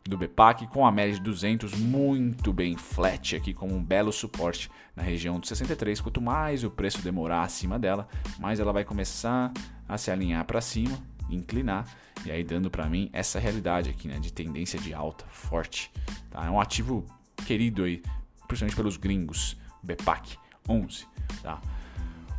do 0.03 0.17
BPAC 0.17 0.67
com 0.67 0.85
a 0.85 0.91
média 0.91 1.15
de 1.15 1.21
200 1.21 1.75
muito 1.75 2.51
bem 2.51 2.75
flat 2.75 3.35
aqui 3.35 3.53
como 3.53 3.75
um 3.75 3.83
belo 3.83 4.11
suporte 4.11 4.71
na 4.95 5.03
região 5.03 5.39
dos 5.39 5.49
63. 5.49 6.01
Quanto 6.01 6.21
mais 6.21 6.63
o 6.63 6.71
preço 6.71 7.01
demorar 7.01 7.43
acima 7.43 7.77
dela, 7.77 8.07
mais 8.39 8.59
ela 8.59 8.73
vai 8.73 8.83
começar 8.83 9.51
a 9.87 9.97
se 9.97 10.09
alinhar 10.09 10.43
para 10.45 10.61
cima, 10.61 10.97
inclinar 11.35 11.85
e 12.25 12.31
aí 12.31 12.43
dando 12.43 12.69
para 12.69 12.87
mim 12.87 13.09
essa 13.13 13.39
realidade 13.39 13.89
aqui, 13.89 14.07
né, 14.07 14.19
de 14.19 14.31
tendência 14.31 14.79
de 14.79 14.93
alta 14.93 15.25
forte. 15.25 15.91
Tá? 16.29 16.45
É 16.45 16.49
um 16.49 16.59
ativo 16.59 17.05
querido 17.45 17.83
aí, 17.83 18.01
principalmente 18.47 18.75
pelos 18.75 18.97
gringos, 18.97 19.57
BPAC 19.83 20.37
11, 20.67 21.07
tá? 21.41 21.59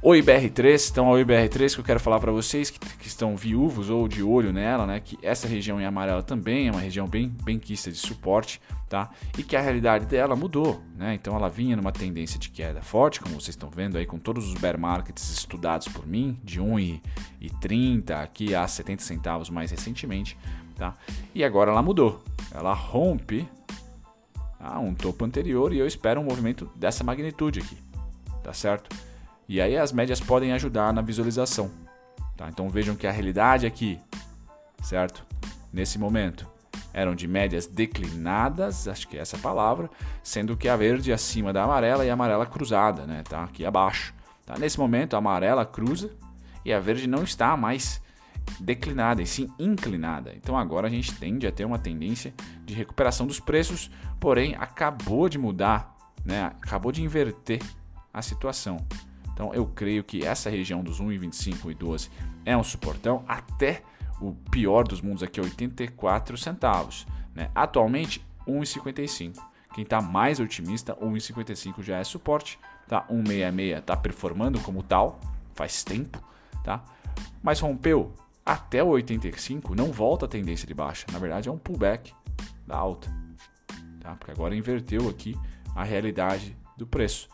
O 0.02 0.10
IBR3, 0.10 0.90
então 0.90 1.10
o 1.10 1.14
IBR3 1.14 1.74
que 1.74 1.80
eu 1.80 1.84
quero 1.84 2.00
falar 2.00 2.18
para 2.18 2.32
vocês 2.32 2.68
que, 2.70 2.78
que, 2.80 3.06
estão 3.06 3.36
viúvos 3.36 3.88
ou 3.88 4.08
de 4.08 4.20
olho 4.20 4.52
nela, 4.52 4.84
né, 4.84 4.98
que 4.98 5.16
essa 5.22 5.46
região 5.46 5.80
em 5.80 5.84
amarelo 5.84 6.24
também 6.24 6.66
é 6.66 6.72
uma 6.72 6.80
região 6.80 7.06
bem 7.06 7.28
bem 7.44 7.56
quista 7.56 7.88
de 7.88 7.96
suporte, 7.96 8.60
tá? 8.88 9.10
E 9.38 9.44
que 9.44 9.54
a 9.54 9.60
realidade 9.60 10.04
dela 10.06 10.34
mudou, 10.34 10.82
né? 10.96 11.14
Então 11.14 11.36
ela 11.36 11.48
vinha 11.48 11.76
numa 11.76 11.92
tendência 11.92 12.36
de 12.36 12.50
queda 12.50 12.82
forte, 12.82 13.20
como 13.20 13.36
vocês 13.36 13.50
estão 13.50 13.70
vendo 13.70 13.96
aí 13.96 14.04
com 14.04 14.18
todos 14.18 14.48
os 14.48 14.54
bear 14.54 14.76
markets 14.76 15.30
estudados 15.30 15.86
por 15.86 16.04
mim, 16.04 16.36
de 16.42 16.60
1,30 16.60 18.10
aqui 18.10 18.56
a 18.56 18.66
70 18.66 19.02
centavos 19.04 19.50
mais 19.50 19.70
recentemente, 19.70 20.36
tá? 20.74 20.94
E 21.32 21.44
agora 21.44 21.70
ela 21.70 21.80
mudou. 21.80 22.20
Ela 22.52 22.74
rompe 22.74 23.48
tá? 24.58 24.80
um 24.80 24.94
topo 24.94 25.24
anterior 25.24 25.72
e 25.72 25.78
eu 25.78 25.86
espero 25.86 26.20
um 26.20 26.24
movimento 26.24 26.68
dessa 26.74 27.04
magnitude 27.04 27.60
aqui, 27.60 27.78
tá 28.42 28.52
certo? 28.52 28.90
E 29.52 29.60
aí 29.60 29.76
as 29.76 29.92
médias 29.92 30.18
podem 30.18 30.54
ajudar 30.54 30.94
na 30.94 31.02
visualização. 31.02 31.70
Tá? 32.38 32.48
Então 32.48 32.70
vejam 32.70 32.96
que 32.96 33.06
a 33.06 33.12
realidade 33.12 33.66
aqui, 33.66 34.00
certo? 34.82 35.26
Nesse 35.70 35.98
momento, 35.98 36.48
eram 36.90 37.14
de 37.14 37.28
médias 37.28 37.66
declinadas, 37.66 38.88
acho 38.88 39.06
que 39.06 39.18
é 39.18 39.20
essa 39.20 39.36
a 39.36 39.40
palavra, 39.40 39.90
sendo 40.22 40.56
que 40.56 40.70
a 40.70 40.74
verde 40.74 41.12
acima 41.12 41.52
da 41.52 41.64
amarela 41.64 42.02
e 42.02 42.08
a 42.08 42.14
amarela 42.14 42.46
cruzada, 42.46 43.04
né? 43.06 43.22
Tá 43.28 43.44
aqui 43.44 43.62
abaixo. 43.62 44.14
Tá? 44.46 44.54
Nesse 44.58 44.80
momento 44.80 45.12
a 45.12 45.18
amarela 45.18 45.66
cruza 45.66 46.10
e 46.64 46.72
a 46.72 46.80
verde 46.80 47.06
não 47.06 47.22
está 47.22 47.54
mais 47.54 48.00
declinada, 48.58 49.20
e 49.20 49.26
sim 49.26 49.52
inclinada. 49.58 50.32
Então 50.34 50.56
agora 50.56 50.86
a 50.86 50.90
gente 50.90 51.14
tende 51.16 51.46
a 51.46 51.52
ter 51.52 51.66
uma 51.66 51.78
tendência 51.78 52.32
de 52.64 52.72
recuperação 52.72 53.26
dos 53.26 53.38
preços, 53.38 53.90
porém 54.18 54.56
acabou 54.58 55.28
de 55.28 55.36
mudar, 55.36 55.94
né? 56.24 56.44
acabou 56.44 56.90
de 56.90 57.02
inverter 57.02 57.60
a 58.14 58.22
situação. 58.22 58.78
Então 59.42 59.52
eu 59.52 59.66
creio 59.66 60.04
que 60.04 60.24
essa 60.24 60.48
região 60.48 60.84
dos 60.84 61.00
1,25 61.00 61.72
e 61.72 61.74
12 61.74 62.08
é 62.44 62.56
um 62.56 62.62
suportão 62.62 63.24
até 63.26 63.82
o 64.20 64.32
pior 64.32 64.86
dos 64.86 65.00
mundos 65.00 65.20
aqui, 65.20 65.40
84 65.40 66.38
centavos. 66.38 67.04
Né? 67.34 67.50
Atualmente, 67.52 68.24
1,55. 68.46 69.42
Quem 69.74 69.82
está 69.82 70.00
mais 70.00 70.38
otimista, 70.38 70.94
1,55 70.94 71.82
já 71.82 71.98
é 71.98 72.04
suporte. 72.04 72.56
Tá? 72.86 73.04
1,66 73.10 73.78
está 73.80 73.96
performando 73.96 74.60
como 74.60 74.80
tal, 74.80 75.18
faz 75.56 75.82
tempo. 75.82 76.22
Tá? 76.62 76.84
Mas 77.42 77.58
rompeu 77.58 78.14
até 78.46 78.80
o 78.80 78.90
85, 78.90 79.74
não 79.74 79.90
volta 79.90 80.26
a 80.26 80.28
tendência 80.28 80.68
de 80.68 80.74
baixa. 80.74 81.04
Na 81.10 81.18
verdade, 81.18 81.48
é 81.48 81.52
um 81.52 81.58
pullback 81.58 82.14
da 82.64 82.76
alta. 82.76 83.12
Tá? 83.98 84.14
Porque 84.14 84.30
agora 84.30 84.54
inverteu 84.54 85.08
aqui 85.08 85.36
a 85.74 85.82
realidade 85.82 86.56
do 86.76 86.86
preço. 86.86 87.28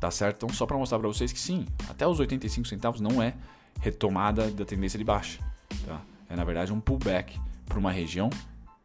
Tá 0.00 0.10
certo? 0.10 0.36
Então, 0.36 0.48
só 0.48 0.64
para 0.64 0.78
mostrar 0.78 0.98
para 0.98 1.06
vocês 1.06 1.30
que 1.30 1.38
sim, 1.38 1.66
até 1.88 2.06
os 2.06 2.18
85 2.18 2.66
centavos 2.66 3.00
não 3.00 3.22
é 3.22 3.34
retomada 3.80 4.50
da 4.50 4.64
tendência 4.64 4.98
de 4.98 5.04
baixa. 5.04 5.38
Tá? 5.86 6.00
É 6.28 6.34
na 6.34 6.42
verdade 6.42 6.72
um 6.72 6.80
pullback 6.80 7.38
para 7.66 7.78
uma 7.78 7.92
região 7.92 8.30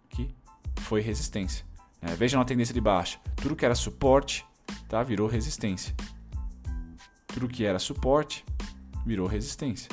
que 0.10 0.30
foi 0.82 1.00
resistência. 1.00 1.66
É, 2.02 2.14
veja 2.16 2.38
na 2.38 2.44
tendência 2.44 2.74
de 2.74 2.82
baixa, 2.82 3.18
tudo 3.38 3.56
que 3.56 3.66
era 3.66 3.76
suporte 3.76 4.46
tá, 4.90 5.02
virou 5.02 5.28
resistência. 5.28 5.96
Tudo 7.28 7.48
que 7.48 7.66
era 7.66 7.80
suporte 7.80 8.46
virou 9.06 9.28
resistência. 9.28 9.90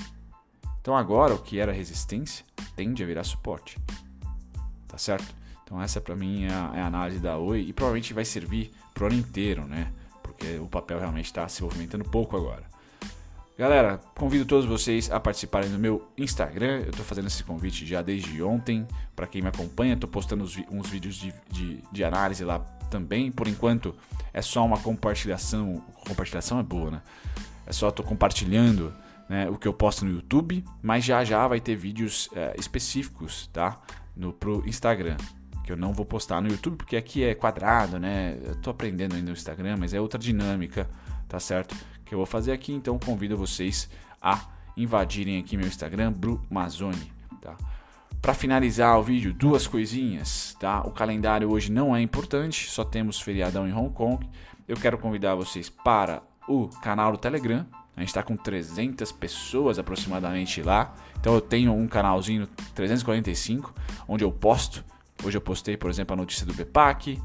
Então 0.81 0.97
agora 0.97 1.35
o 1.35 1.39
que 1.39 1.61
era 1.61 1.73
resistência 1.73 2.45
tende 2.75 3.03
a 3.03 3.07
virar 3.07 3.23
suporte. 3.25 3.79
Tá 4.89 4.99
certo? 4.99 5.35
Então 5.63 5.81
essa 5.81 6.01
para 6.01 6.17
mim 6.17 6.45
é 6.45 6.53
a, 6.53 6.73
é 6.75 6.81
a, 6.81 6.87
análise 6.87 7.21
da 7.21 7.39
Oi 7.39 7.61
e 7.61 7.73
provavelmente 7.73 8.13
vai 8.13 8.25
servir 8.25 8.73
pro 8.93 9.07
ano 9.07 9.15
inteiro, 9.15 9.67
né? 9.67 9.93
O 10.61 10.69
papel 10.69 10.99
realmente 10.99 11.27
está 11.27 11.47
se 11.49 11.63
movimentando 11.63 12.05
pouco 12.05 12.37
agora. 12.37 12.65
Galera, 13.57 14.01
convido 14.17 14.47
todos 14.47 14.65
vocês 14.65 15.11
a 15.11 15.21
participarem 15.21 15.71
do 15.71 15.79
meu 15.79 16.09
Instagram. 16.17 16.81
Eu 16.81 16.91
estou 16.91 17.05
fazendo 17.05 17.27
esse 17.27 17.45
convite 17.45 17.87
já 17.87 18.01
desde 18.01 18.43
ontem. 18.43 18.87
Para 19.15 19.27
quem 19.27 19.43
me 19.43 19.49
acompanha, 19.49 19.95
estou 19.95 20.09
postando 20.09 20.45
uns 20.71 20.89
vídeos 20.89 21.17
de, 21.17 21.35
de, 21.51 21.85
de, 21.93 22.03
análise 22.03 22.45
lá 22.45 22.61
também. 22.91 23.31
Por 23.31 23.47
enquanto, 23.47 23.95
é 24.33 24.41
só 24.41 24.65
uma 24.65 24.79
compartilhação. 24.79 25.83
Compartilhação 26.07 26.59
é 26.59 26.63
boa, 26.63 26.91
né? 26.91 27.03
É 27.67 27.73
só 27.73 27.91
estou 27.91 28.05
compartilhando 28.05 28.93
né, 29.29 29.49
o 29.49 29.57
que 29.57 29.69
eu 29.69 29.73
posto 29.73 30.05
no 30.05 30.11
YouTube, 30.11 30.65
mas 30.83 31.05
já 31.05 31.23
já 31.23 31.47
vai 31.47 31.61
ter 31.61 31.77
vídeos 31.77 32.29
é, 32.35 32.55
específicos, 32.59 33.49
tá? 33.53 33.81
No 34.17 34.33
pro 34.33 34.67
Instagram, 34.67 35.17
que 35.65 35.71
eu 35.73 35.77
não 35.77 35.93
vou 35.93 36.05
postar 36.05 36.41
no 36.41 36.49
YouTube 36.49 36.77
porque 36.77 36.97
aqui 36.97 37.25
é 37.25 37.35
quadrado, 37.35 37.99
né? 37.99 38.39
Eu 38.45 38.57
tô 38.57 38.71
aprendendo 38.71 39.15
ainda 39.15 39.27
no 39.27 39.37
Instagram, 39.37 39.77
mas 39.79 39.95
é 39.95 40.01
outra 40.01 40.19
dinâmica, 40.19 40.89
tá 41.29 41.39
certo? 41.39 41.75
Que 42.05 42.15
eu 42.15 42.19
vou 42.19 42.27
fazer 42.27 42.53
aqui, 42.53 42.73
então 42.73 42.99
convido 42.99 43.37
vocês 43.37 43.89
a 44.21 44.41
invadirem 44.77 45.39
aqui 45.39 45.57
meu 45.57 45.67
Instagram, 45.67 46.13
Brumazone, 46.13 47.13
tá? 47.41 47.57
Para 48.21 48.35
finalizar 48.35 48.99
o 48.99 49.03
vídeo, 49.03 49.33
duas 49.33 49.67
coisinhas, 49.67 50.57
tá? 50.61 50.83
O 50.83 50.91
calendário 50.91 51.51
hoje 51.51 51.73
não 51.73 51.95
é 51.95 52.01
importante, 52.01 52.71
só 52.71 52.85
temos 52.85 53.21
feriadão 53.21 53.69
em 53.69 53.73
Hong 53.73 53.93
Kong. 53.93 54.29
Eu 54.69 54.77
quero 54.77 54.97
convidar 54.97 55.35
vocês 55.35 55.69
para 55.69 56.23
o 56.47 56.69
canal 56.69 57.13
do 57.13 57.19
Telegram, 57.19 57.67
a 57.97 58.01
gente 58.01 58.09
está 58.09 58.23
com 58.23 58.37
300 58.37 59.13
pessoas 59.13 59.79
aproximadamente 59.79 60.63
lá. 60.63 60.95
Então 61.21 61.35
eu 61.35 61.41
tenho 61.41 61.75
um 61.75 61.87
canalzinho 61.87 62.47
345, 62.75 63.75
onde 64.09 64.25
eu 64.25 64.33
posto. 64.33 64.85
Hoje 65.25 65.37
eu 65.37 65.41
postei, 65.41 65.77
por 65.77 65.91
exemplo, 65.91 66.15
a 66.15 66.17
notícia 66.17 66.45
do 66.45 66.53
BPAC. 66.53 67.21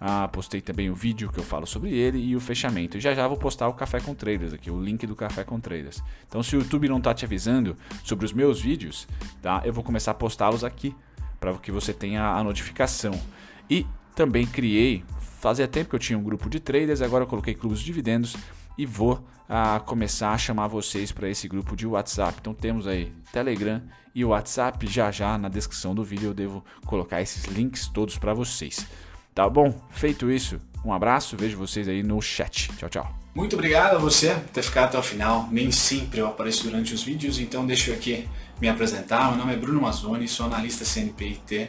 Ah, 0.00 0.28
postei 0.28 0.62
também 0.62 0.88
o 0.88 0.94
vídeo 0.94 1.30
que 1.30 1.38
eu 1.38 1.44
falo 1.44 1.66
sobre 1.66 1.92
ele 1.92 2.18
e 2.18 2.34
o 2.34 2.40
fechamento. 2.40 2.96
E 2.96 3.00
já 3.00 3.12
já 3.12 3.28
vou 3.28 3.36
postar 3.36 3.68
o 3.68 3.74
Café 3.74 4.00
com 4.00 4.14
Traders 4.14 4.54
aqui, 4.54 4.70
o 4.70 4.82
link 4.82 5.06
do 5.06 5.14
Café 5.14 5.44
com 5.44 5.60
Traders. 5.60 6.02
Então 6.26 6.42
se 6.42 6.56
o 6.56 6.60
YouTube 6.60 6.88
não 6.88 6.98
está 6.98 7.12
te 7.12 7.24
avisando 7.24 7.76
sobre 8.02 8.24
os 8.24 8.32
meus 8.32 8.60
vídeos, 8.60 9.06
tá? 9.42 9.60
Eu 9.64 9.74
vou 9.74 9.84
começar 9.84 10.12
a 10.12 10.14
postá-los 10.14 10.64
aqui 10.64 10.94
para 11.38 11.52
que 11.58 11.70
você 11.70 11.92
tenha 11.92 12.24
a 12.24 12.42
notificação. 12.42 13.20
E 13.68 13.86
também 14.14 14.46
criei, 14.46 15.04
fazia 15.38 15.68
tempo 15.68 15.90
que 15.90 15.96
eu 15.96 16.00
tinha 16.00 16.18
um 16.18 16.22
grupo 16.22 16.48
de 16.48 16.60
traders, 16.60 17.02
agora 17.02 17.24
eu 17.24 17.28
coloquei 17.28 17.54
clubes 17.54 17.80
de 17.80 17.84
dividendos 17.84 18.36
e 18.80 18.86
vou 18.86 19.22
a 19.46 19.76
ah, 19.76 19.80
começar 19.80 20.32
a 20.32 20.38
chamar 20.38 20.66
vocês 20.66 21.12
para 21.12 21.28
esse 21.28 21.46
grupo 21.46 21.76
de 21.76 21.86
WhatsApp. 21.86 22.38
Então 22.40 22.54
temos 22.54 22.86
aí 22.86 23.12
Telegram 23.30 23.82
e 24.14 24.24
WhatsApp. 24.24 24.86
Já 24.86 25.10
já 25.10 25.36
na 25.36 25.50
descrição 25.50 25.94
do 25.94 26.02
vídeo 26.02 26.30
eu 26.30 26.34
devo 26.34 26.64
colocar 26.86 27.20
esses 27.20 27.44
links 27.44 27.88
todos 27.88 28.16
para 28.16 28.32
vocês. 28.32 28.86
Tá 29.34 29.46
bom? 29.50 29.74
Feito 29.90 30.30
isso, 30.30 30.58
um 30.82 30.94
abraço, 30.94 31.36
vejo 31.36 31.58
vocês 31.58 31.88
aí 31.88 32.02
no 32.02 32.22
chat. 32.22 32.70
Tchau, 32.78 32.88
tchau. 32.88 33.14
Muito 33.34 33.54
obrigado 33.54 33.96
a 33.96 33.98
você 33.98 34.30
por 34.34 34.48
ter 34.48 34.62
ficado 34.62 34.86
até 34.86 34.98
o 34.98 35.02
final. 35.02 35.46
Nem 35.50 35.70
sempre 35.70 36.20
eu 36.20 36.26
apareço 36.26 36.64
durante 36.64 36.94
os 36.94 37.02
vídeos, 37.02 37.38
então 37.38 37.66
deixa 37.66 37.90
eu 37.90 37.96
aqui 37.96 38.26
me 38.62 38.68
apresentar. 38.68 39.28
Meu 39.28 39.36
nome 39.36 39.52
é 39.52 39.56
Bruno 39.56 39.82
Mazzoni, 39.82 40.26
sou 40.26 40.46
analista 40.46 40.86
CNPIT. 40.86 41.68